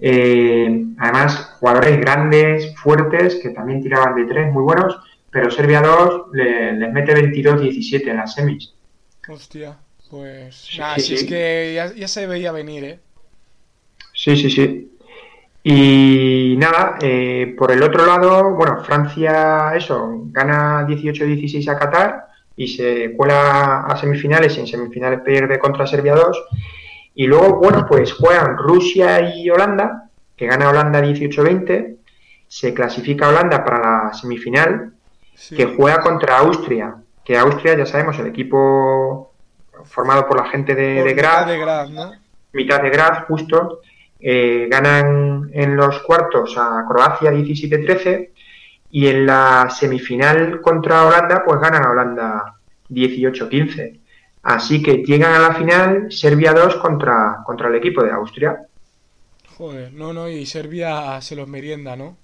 [0.00, 4.98] Eh, además, jugadores grandes, fuertes, que también tiraban de tres, muy buenos,
[5.30, 8.74] pero Serbia 2 le- les mete 22-17 en las semis.
[9.28, 9.76] Hostia.
[10.10, 10.54] Pues...
[10.56, 13.00] Sí, Nada, sí, si es que ya, ya se veía venir, ¿eh?
[14.12, 14.90] Sí, sí, sí.
[15.62, 22.68] Y nada, eh, por el otro lado, bueno, Francia, eso, gana 18-16 a Qatar y
[22.68, 26.44] se cuela a semifinales y en semifinales pierde contra Serbia 2.
[27.14, 31.96] Y luego, bueno, pues juegan Rusia y Holanda, que gana Holanda 18-20,
[32.48, 34.90] se clasifica Holanda para la semifinal,
[35.36, 35.56] Sí.
[35.56, 39.32] que juega contra Austria, que Austria, ya sabemos, el equipo
[39.84, 42.12] formado por la gente de, de mitad de Graz, ¿no?
[42.52, 43.80] mitad de Graz, justo.
[44.20, 48.30] eh, ganan en los cuartos a Croacia 17-13
[48.90, 52.54] y en la semifinal contra Holanda, pues ganan a Holanda
[52.90, 54.00] 18-15.
[54.44, 58.66] Así que llegan a la final Serbia 2 contra, contra el equipo de Austria.
[59.56, 62.16] Joder, no, no, y Serbia se los merienda, ¿no?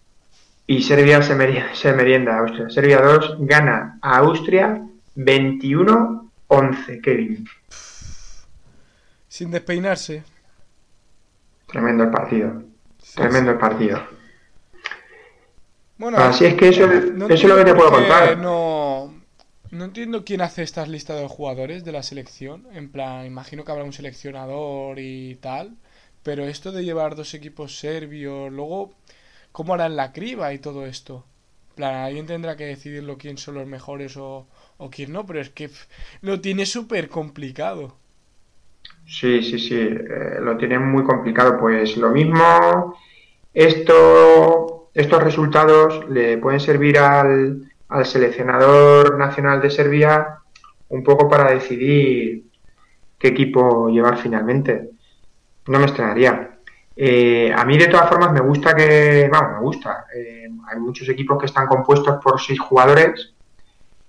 [0.67, 2.69] Y Serbia se, meri- se merienda a Austria.
[2.71, 4.83] Serbia 2 gana a Austria
[5.17, 7.47] 21-11, Kevin.
[9.29, 10.23] Sin despeinarse.
[11.67, 12.63] Tremendo el partido.
[12.99, 13.55] Sí, Tremendo sí.
[13.55, 14.01] el partido.
[15.99, 18.39] Bueno, Así es que eso, no eso es lo que te puedo contar.
[18.39, 18.89] No,
[19.71, 22.67] no entiendo quién hace estas listas de jugadores de la selección.
[22.73, 25.77] En plan, imagino que habrá un seleccionador y tal.
[26.23, 28.93] Pero esto de llevar dos equipos serbios, luego,
[29.53, 31.25] ¿cómo harán la criba y todo esto?
[31.71, 34.47] En plan, alguien tendrá que decidirlo quién son los mejores o,
[34.79, 35.71] o quién no, pero es que
[36.23, 37.97] lo tiene súper complicado.
[39.07, 41.59] Sí, sí, sí, eh, lo tienen muy complicado.
[41.59, 42.95] Pues lo mismo,
[43.53, 50.38] esto, estos resultados le pueden servir al, al seleccionador nacional de Serbia
[50.88, 52.44] un poco para decidir
[53.18, 54.90] qué equipo llevar finalmente.
[55.66, 56.59] No me extrañaría.
[56.96, 60.07] Eh, a mí de todas formas me gusta que, vamos, me gusta.
[60.14, 63.35] Eh, hay muchos equipos que están compuestos por seis jugadores.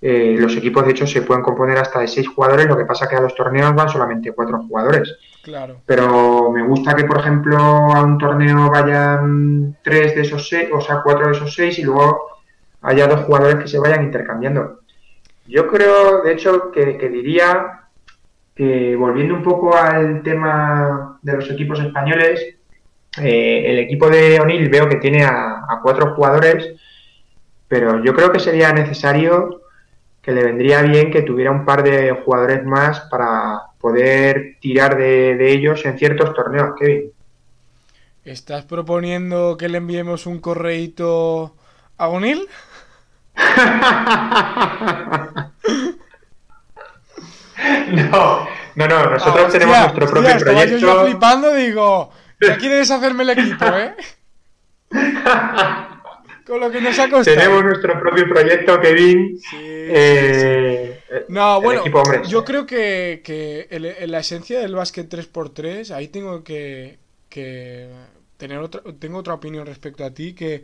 [0.01, 3.07] Eh, los equipos de hecho se pueden componer hasta de seis jugadores, lo que pasa
[3.07, 5.15] que a los torneos van solamente cuatro jugadores.
[5.43, 5.81] Claro.
[5.85, 10.81] Pero me gusta que, por ejemplo, a un torneo vayan tres de esos seis, o
[10.81, 12.40] sea, cuatro de esos seis, y luego
[12.81, 14.81] haya dos jugadores que se vayan intercambiando.
[15.47, 17.81] Yo creo, de hecho, que, diría
[18.55, 22.55] que volviendo un poco al tema de los equipos españoles,
[23.17, 26.69] eh, el equipo de O'Neill veo que tiene a, cuatro jugadores,
[27.67, 29.61] pero yo creo que sería necesario
[30.21, 35.35] que le vendría bien que tuviera un par de jugadores más para poder tirar de,
[35.35, 37.11] de ellos en ciertos torneos, Kevin.
[38.23, 41.55] ¿Estás proponiendo que le enviemos un correíto
[41.97, 42.47] a O'Neill?
[47.93, 50.77] No, no, no, nosotros ah, tenemos nuestro propio hostia, proyecto.
[50.77, 53.95] Yo, yo flipando digo, ya quiere deshacerme el equipo, ¿eh?
[56.45, 57.37] Con lo que nos ha costado.
[57.37, 59.39] Tenemos nuestro propio proyecto, Kevin.
[59.39, 61.15] Sí, eh, sí.
[61.29, 65.91] No, bueno, equipo, hombre, yo creo que, que el, el, la esencia del básquet 3x3,
[65.91, 66.97] ahí tengo que,
[67.29, 67.89] que
[68.37, 70.63] tener otra, tengo otra opinión respecto a ti, que,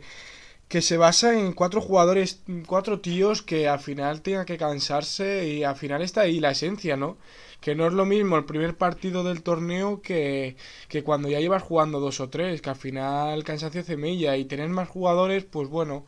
[0.68, 5.64] que se basa en cuatro jugadores, cuatro tíos que al final tengan que cansarse y
[5.64, 7.16] al final está ahí la esencia, ¿no?
[7.60, 10.56] Que no es lo mismo el primer partido del torneo que,
[10.88, 14.44] que cuando ya llevas jugando dos o tres, que al final el cansancio semilla y
[14.44, 16.06] tener más jugadores, pues bueno,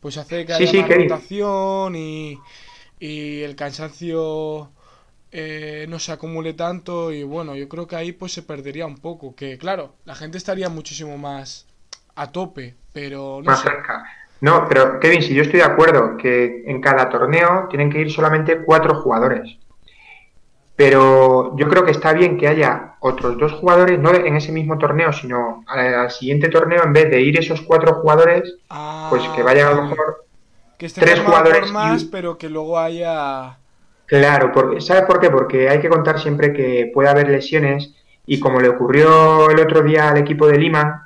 [0.00, 2.40] pues hace que haya Sí, sí, más rotación y,
[3.00, 4.72] y el cansancio
[5.32, 8.96] eh, no se acumule tanto y bueno, yo creo que ahí pues se perdería un
[8.98, 11.66] poco, que claro, la gente estaría muchísimo más
[12.14, 13.68] a tope, pero no más sé.
[13.68, 14.04] cerca.
[14.40, 18.10] No, pero Kevin, si yo estoy de acuerdo que en cada torneo tienen que ir
[18.10, 19.58] solamente cuatro jugadores.
[20.76, 24.78] Pero yo creo que está bien que haya otros dos jugadores, no en ese mismo
[24.78, 29.42] torneo, sino al, siguiente torneo, en vez de ir esos cuatro jugadores, Ah, pues que
[29.42, 30.24] vayan a lo mejor
[30.78, 33.58] que esté tres jugadores más, pero que luego haya
[34.06, 35.30] Claro, porque, ¿sabes por qué?
[35.30, 37.92] Porque hay que contar siempre que puede haber lesiones
[38.24, 41.05] y como le ocurrió el otro día al equipo de Lima,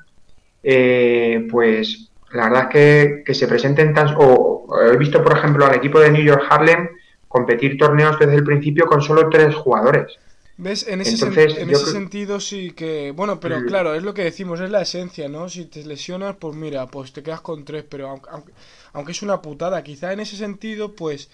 [0.62, 4.14] eh, pues la verdad es que, que se presenten tan...
[4.16, 6.88] O, o he visto, por ejemplo, al equipo de New York Harlem
[7.28, 10.20] competir torneos desde el principio con solo tres jugadores.
[10.56, 10.86] ¿Ves?
[10.86, 13.12] En ese, sen- Entonces, en yo ese creo- sentido sí que...
[13.12, 13.66] Bueno, pero Mm.
[13.66, 15.48] claro, es lo que decimos, es la esencia, ¿no?
[15.48, 18.52] Si te lesionas, pues mira, pues te quedas con tres, pero aunque, aunque,
[18.92, 21.30] aunque es una putada, quizá en ese sentido, pues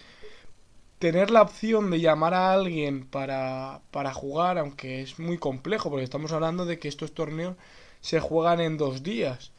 [0.99, 6.05] tener la opción de llamar a alguien para, para jugar, aunque es muy complejo, porque
[6.05, 7.57] estamos hablando de que estos torneos
[8.01, 9.53] se juegan en dos días.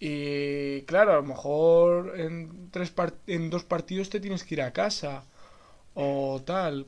[0.00, 2.92] Y claro, a lo mejor en, tres
[3.26, 5.24] en dos partidos te tienes que ir a casa
[5.94, 6.86] o tal.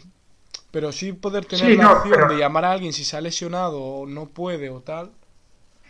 [0.71, 3.17] Pero sí poder tener Sí, la no, opción pero- de llamar a alguien si se
[3.17, 5.13] ha lesionado o no puede o tal.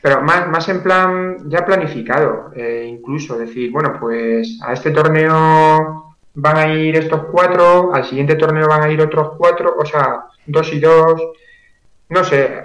[0.02, 6.16] Pero más, más en plan ya planificado, eh, incluso decir, bueno, pues a este torneo
[6.34, 10.26] van a ir estos cuatro, al siguiente torneo van a ir otros cuatro, o sea,
[10.46, 11.20] dos y dos,
[12.10, 12.62] no sé,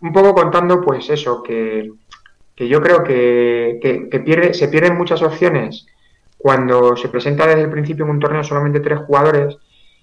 [0.00, 1.90] un poco contando pues eso, que,
[2.54, 5.86] que yo creo que, que, pierde, se pierden muchas opciones
[6.38, 9.56] cuando se presenta desde el principio en un torneo solamente tres jugadores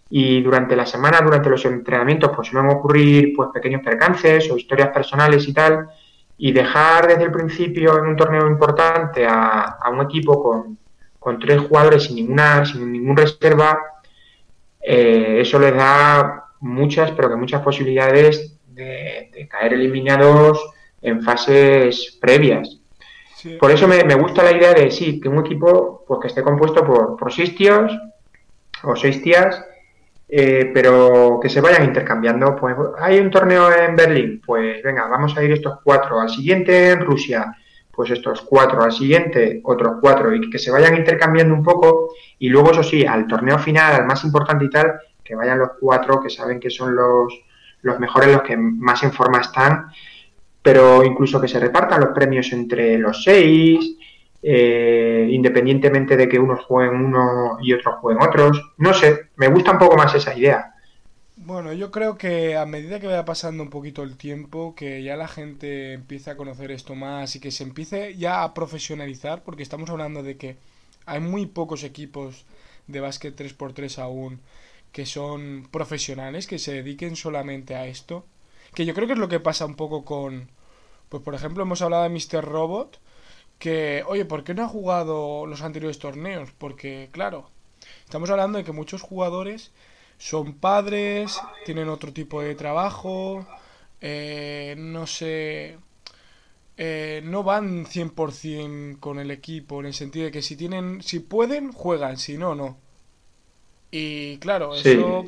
[0.10, 4.89] y durante la semana, durante los entrenamientos, pues suelen ocurrir pues pequeños percances o historias
[4.89, 5.89] personales y tal,
[6.38, 10.77] y dejar desde el principio en un torneo importante a, a un equipo con,
[11.19, 13.79] con, tres jugadores sin ninguna sin ningún reserva,
[14.81, 20.63] eh, eso les da muchas, pero que muchas posibilidades de, de, caer eliminados
[21.02, 22.80] en fases previas.
[23.36, 23.58] Sí.
[23.60, 26.44] Por eso me, me, gusta la idea de sí, que un equipo pues, que esté
[26.44, 27.92] compuesto por, por seis tíos
[28.84, 29.63] o seis tías
[30.30, 32.56] eh, pero que se vayan intercambiando.
[32.56, 36.20] Pues hay un torneo en Berlín, pues venga, vamos a ir estos cuatro.
[36.20, 37.56] Al siguiente en Rusia,
[37.92, 38.82] pues estos cuatro.
[38.84, 40.34] Al siguiente, otros cuatro.
[40.34, 42.13] Y que se vayan intercambiando un poco.
[42.40, 45.72] Y luego, eso sí, al torneo final, al más importante y tal, que vayan los
[45.80, 47.34] cuatro que saben que son los,
[47.88, 49.88] los mejores, los que más en forma están.
[50.62, 53.97] Pero incluso que se repartan los premios entre los seis.
[54.41, 58.73] Eh, independientemente de que unos jueguen uno y otros jueguen otros.
[58.77, 60.73] No sé, me gusta un poco más esa idea.
[61.35, 65.15] Bueno, yo creo que a medida que vaya pasando un poquito el tiempo, que ya
[65.15, 69.63] la gente empiece a conocer esto más y que se empiece ya a profesionalizar, porque
[69.63, 70.58] estamos hablando de que
[71.06, 72.46] hay muy pocos equipos
[72.88, 74.40] de básquet 3x3 aún
[74.98, 78.25] que son profesionales, que se dediquen solamente a esto.
[78.73, 80.50] Que yo creo que es lo que pasa un poco con,
[81.08, 82.43] pues por ejemplo hemos hablado de Mr.
[82.43, 83.00] Robot,
[83.60, 86.50] que, oye, ¿por qué no ha jugado los anteriores torneos?
[86.58, 87.52] Porque, claro,
[88.06, 89.71] estamos hablando de que muchos jugadores
[90.17, 93.45] son padres, tienen otro tipo de trabajo,
[94.02, 95.77] eh, no sé,
[96.75, 101.19] eh, no van 100% con el equipo, en el sentido de que si tienen, si
[101.19, 102.87] pueden, juegan, si no, no.
[103.92, 104.96] Y claro, Sí.
[104.96, 105.25] eso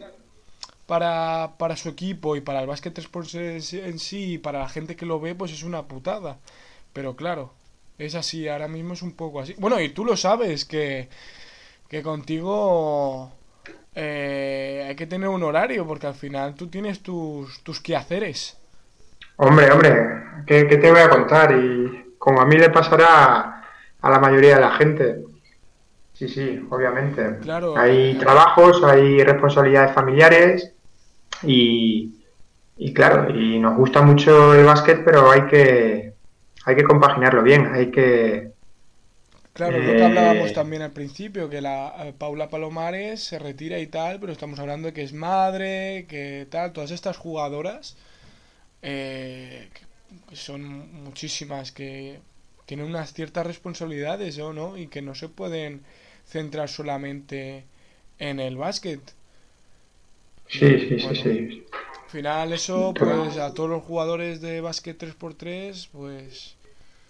[0.88, 4.96] para, para su equipo y para el básquet 3x en sí y para la gente
[4.96, 6.40] que lo ve, pues es una putada.
[6.94, 7.54] Pero claro,
[7.98, 9.56] es así, ahora mismo es un poco así.
[9.60, 11.10] Bueno, y tú lo sabes, que,
[11.90, 13.32] que contigo
[13.96, 18.58] eh, hay que tener un horario, porque al final tú tienes tus, tus quehaceres.
[19.38, 21.52] Hombre, hombre, ¿qué, qué te voy a contar?
[21.54, 23.64] Y como a mí le pasará
[24.02, 25.24] a la mayoría de la gente.
[26.20, 27.38] Sí, sí, obviamente.
[27.40, 27.78] Claro.
[27.78, 30.74] Hay trabajos, hay responsabilidades familiares
[31.44, 32.14] y,
[32.78, 36.14] y claro, y nos gusta mucho el básquet, pero hay que,
[36.66, 38.52] hay que compaginarlo bien, hay que...
[39.54, 43.40] Claro, es lo que Eh, hablábamos también al principio, que la eh, Paula Palomares se
[43.40, 47.98] retira y tal, pero estamos hablando de que es madre, que tal, todas estas jugadoras,
[48.82, 49.70] eh,
[50.30, 50.62] que son
[51.04, 52.20] muchísimas, que
[52.66, 54.78] tienen unas ciertas responsabilidades, ¿o no?
[54.78, 55.84] Y que no se pueden
[56.30, 57.66] centrar solamente
[58.20, 59.02] en el básquet.
[60.48, 61.66] Sí, sí, sí, Bueno, sí.
[62.04, 66.56] Al final eso, pues a todos los jugadores de básquet 3x3, pues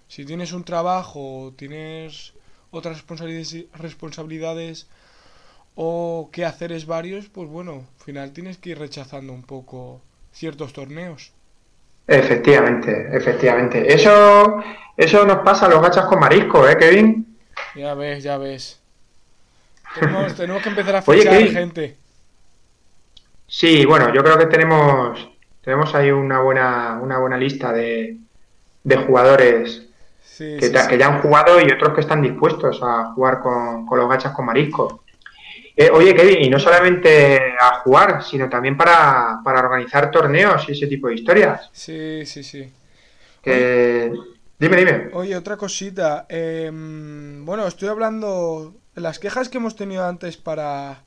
[0.08, 2.34] si tienes un trabajo, o tienes
[2.72, 4.88] otras responsabilidades, responsabilidades
[5.76, 10.02] o que haceres varios, pues bueno, al final tienes que ir rechazando un poco
[10.34, 11.34] ciertos torneos.
[12.08, 13.94] Efectivamente, efectivamente.
[13.94, 14.62] Eso,
[14.98, 17.38] eso nos pasa a los gachas con marisco, ¿eh, Kevin?
[17.74, 18.79] Ya ves, ya ves.
[19.92, 21.52] Tenemos, tenemos que empezar a Oye, fichar Kevin.
[21.52, 21.98] gente.
[23.48, 25.30] Sí, bueno, yo creo que tenemos,
[25.62, 28.18] tenemos ahí una buena, una buena lista de,
[28.84, 29.86] de jugadores
[30.22, 30.98] Sí, que, sí, sí.
[30.98, 34.46] ya han jugado y otros que están dispuestos a jugar con, con los gachas con
[34.46, 35.04] marisco.
[35.76, 40.74] Eh, oye, Kevin, y no solamente a jugar, sino también para, para organizar torneos y
[40.74, 41.70] ese tipo de historias.
[41.74, 42.72] Sí, sí, sí.
[43.42, 44.12] Que...
[44.58, 45.10] Dime, dime.
[45.14, 46.26] Oye, otra cosita.
[46.30, 48.76] em, bueno, estoy hablando.
[49.00, 51.04] Las quejas que hemos tenido antes para.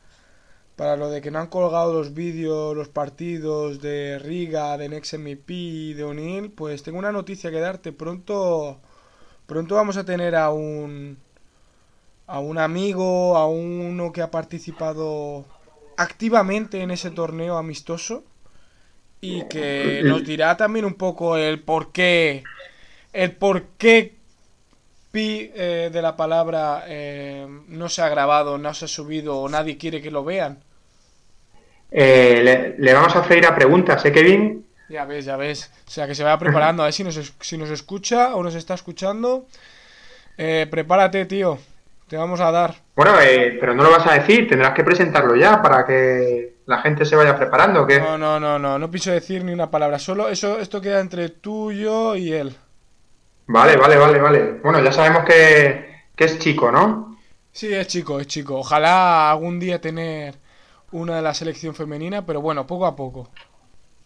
[0.77, 5.13] Para lo de que no han colgado los vídeos, los partidos de Riga, de Next
[5.13, 7.93] MVP y de O'Neill, pues tengo una noticia que darte.
[7.93, 8.81] Pronto.
[9.47, 11.19] Pronto vamos a tener a un.
[12.27, 15.45] A un amigo, a uno que ha participado
[15.99, 18.25] activamente en ese torneo amistoso.
[19.21, 22.43] Y que nos dirá también un poco el por qué
[23.13, 24.17] el por qué
[25.13, 29.49] pi eh, de la palabra eh, no se ha grabado, no se ha subido o
[29.49, 30.59] nadie quiere que lo vean.
[31.91, 34.67] Eh, le, le vamos a hacer a preguntas, ¿eh, Kevin?
[34.89, 35.71] Ya ves, ya ves.
[35.87, 36.83] O sea, que se vaya preparando.
[36.83, 39.47] A ver si nos, si nos escucha o nos está escuchando.
[40.37, 41.59] Eh, prepárate, tío.
[42.09, 42.75] Te vamos a dar.
[42.95, 46.79] Bueno, eh, pero no lo vas a decir, tendrás que presentarlo ya para que la
[46.83, 47.99] gente se vaya preparando, ¿o ¿qué?
[48.01, 48.79] No, no, no, no.
[48.79, 49.99] No pienso decir ni una palabra.
[49.99, 52.55] Solo eso, esto queda entre tú, yo y él.
[53.53, 54.61] Vale, vale, vale, vale.
[54.63, 57.19] Bueno, ya sabemos que, que es chico, ¿no?
[57.53, 58.57] Sí, es chico, es chico.
[58.57, 60.37] Ojalá algún día tener
[60.91, 63.29] una de la selección femenina, pero bueno, poco a poco.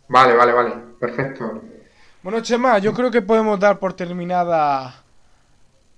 [0.09, 0.73] Vale, vale, vale.
[0.99, 1.63] Perfecto.
[2.25, 5.05] Bueno, Chema, yo creo que podemos dar por terminada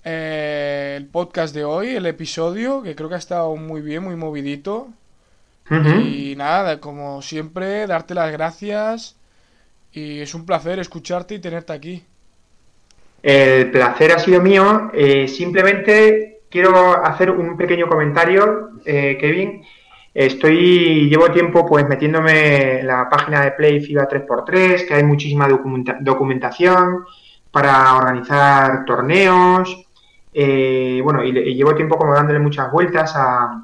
[0.05, 4.17] eh, el podcast de hoy, el episodio, que creo que ha estado muy bien, muy
[4.17, 4.89] movidito.
[5.71, 9.17] Y nada, como siempre, darte las gracias.
[9.91, 12.05] Y es un placer escucharte y tenerte aquí.
[13.23, 14.91] El placer ha sido mío.
[14.95, 19.63] Eh, simplemente quiero hacer un pequeño comentario, eh, Kevin.
[20.15, 25.47] Estoy, llevo tiempo pues metiéndome en la página de Play FIBA 3x3, que hay muchísima
[25.49, 27.05] documenta- documentación
[27.51, 29.85] para organizar torneos.
[30.33, 33.63] Eh, bueno, y llevo tiempo como dándole muchas vueltas a,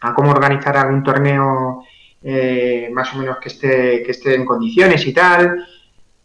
[0.00, 1.84] a cómo organizar algún torneo
[2.22, 5.66] eh, más o menos que esté, que esté en condiciones y tal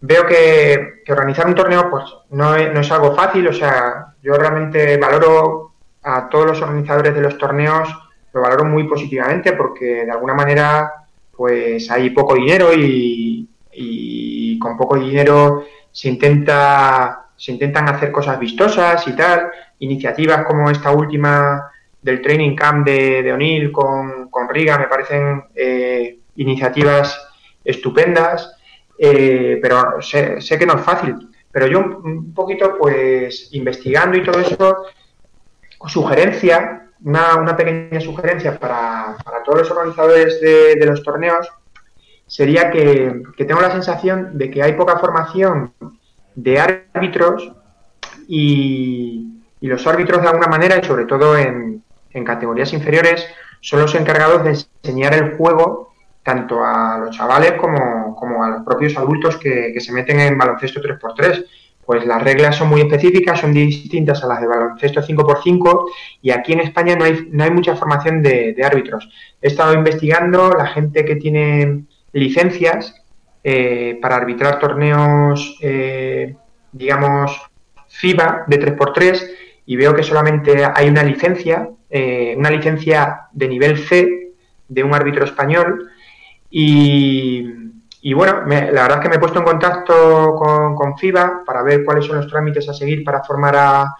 [0.01, 4.35] veo que, organizar un torneo pues no es, no es algo fácil, o sea, yo
[4.35, 5.73] realmente valoro
[6.03, 7.89] a todos los organizadores de los torneos,
[8.33, 10.91] lo valoro muy positivamente porque de alguna manera
[11.35, 18.37] pues hay poco dinero y, y con poco dinero se intenta se intentan hacer cosas
[18.37, 21.71] vistosas y tal, iniciativas como esta última
[22.01, 27.17] del training camp de, de O'Neill con, con Riga me parecen eh, iniciativas
[27.63, 28.58] estupendas
[28.99, 31.15] eh, pero sé, sé que no es fácil.
[31.51, 34.85] Pero yo un, poquito, pues, investigando y todo eso,
[35.87, 41.49] sugerencia, una, una pequeña sugerencia para, para todos los organizadores de, de los torneos,
[42.27, 45.73] sería que, que tengo la sensación de que hay poca formación
[46.35, 47.51] de árbitros
[48.27, 51.81] y, y los árbitros de alguna manera, y sobre todo en,
[52.11, 53.25] en categorías inferiores,
[53.61, 54.51] son los encargados de
[54.83, 55.88] enseñar el juego
[56.29, 60.37] tanto a los chavales como, como a los propios adultos que, que se meten en
[60.37, 61.45] baloncesto 3x3
[61.89, 65.89] pues las reglas son muy específicas, son distintas a las de baloncesto 5x5
[66.21, 69.09] y aquí en España no hay, no hay mucha formación de, árbitros.
[69.41, 72.93] He estado investigando la gente que tiene licencias
[73.43, 76.35] eh, para arbitrar torneos, eh,
[76.71, 77.41] digamos,
[77.87, 79.27] FIBA de 3x3
[79.65, 84.33] y veo que solamente hay una licencia, eh, una licencia de nivel C
[84.67, 85.89] de un árbitro español
[86.51, 90.35] y bueno, la verdad es que me he puesto en contacto
[90.75, 93.95] con, FIBA para ver cuáles son los trámites a seguir para formar a,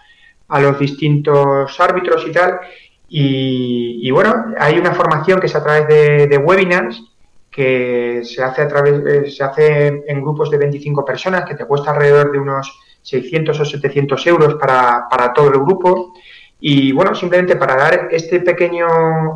[0.60, 2.60] los distintos árbitros y tal.
[3.08, 5.86] Y, bueno, hay una formación que es a través
[6.28, 7.02] de, webinars
[7.50, 11.64] que se hace a través eh, se hace en grupos de 25 personas que te
[11.64, 16.14] cuesta alrededor de unos 600 o 700 euros para, para todo el grupo
[16.60, 18.86] y bueno simplemente para dar este pequeño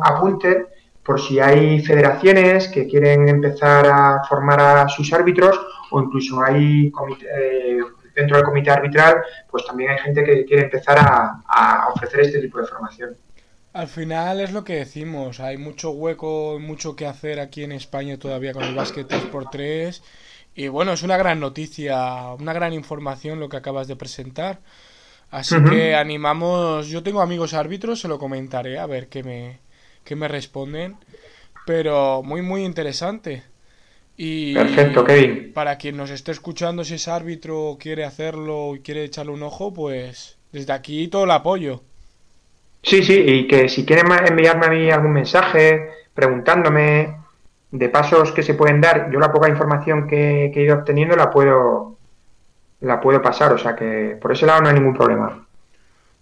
[0.01, 0.67] apunte
[1.05, 5.55] por si hay federaciones que quieren empezar a formar a sus árbitros
[5.91, 6.91] o incluso hay
[7.21, 7.79] eh,
[8.15, 9.17] dentro del comité arbitral,
[9.51, 13.15] pues también hay gente que quiere empezar a, ofrecer este tipo de formación.
[13.73, 18.17] Al final es lo que decimos, hay mucho hueco, mucho que hacer aquí en España
[18.17, 20.01] todavía con el básquet 3x3
[20.55, 24.59] y bueno, es una gran noticia, una gran información lo que acabas de presentar.
[25.29, 29.59] Así que animamos, yo tengo amigos árbitros, se lo comentaré a ver qué me,
[30.05, 30.95] que me responden.
[31.65, 33.43] Pero muy, muy interesante.
[34.15, 35.51] Y Perfecto, Kevin.
[35.53, 39.73] Para quien nos esté escuchando, si es árbitro, quiere hacerlo y quiere echarle un ojo,
[39.73, 41.81] pues desde aquí todo el apoyo.
[42.81, 47.17] Sí, sí, y que si quieren enviarme a mí algún mensaje preguntándome
[47.71, 51.15] de pasos que se pueden dar, yo la poca información que, que he ido obteniendo
[51.15, 51.97] la puedo,
[52.81, 55.45] la puedo pasar, o sea que por ese lado no hay ningún problema.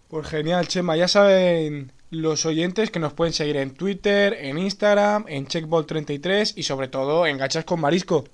[0.08, 5.26] Pues genial, Chema, ya saben los oyentes que nos pueden seguir en Twitter, en Instagram,
[5.28, 8.26] en Checkball33 y sobre todo en Gachas con Marisco.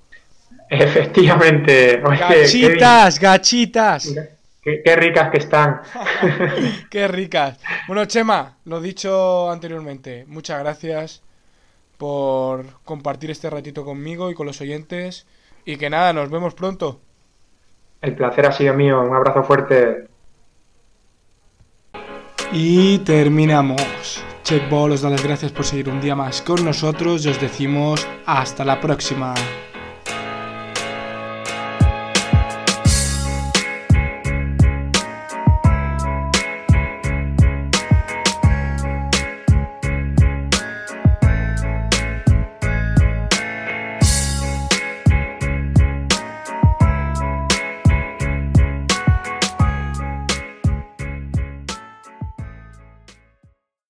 [0.70, 1.98] Efectivamente.
[1.98, 4.14] gachitas, gachitas.
[4.62, 5.82] Qué, ricas que están.
[6.92, 7.58] qué ricas.
[7.88, 11.24] Bueno, Chema, lo dicho anteriormente, muchas gracias
[11.98, 15.26] por compartir este ratito conmigo y con los oyentes.
[15.64, 17.00] Y que nada, nos vemos pronto.
[18.02, 19.02] El placer ha sido mío.
[19.02, 20.08] Un abrazo fuerte.
[22.52, 24.24] Y terminamos.
[24.44, 28.08] Checkball os da las gracias por seguir un día más con nosotros y os decimos
[28.26, 29.36] hasta la próxima.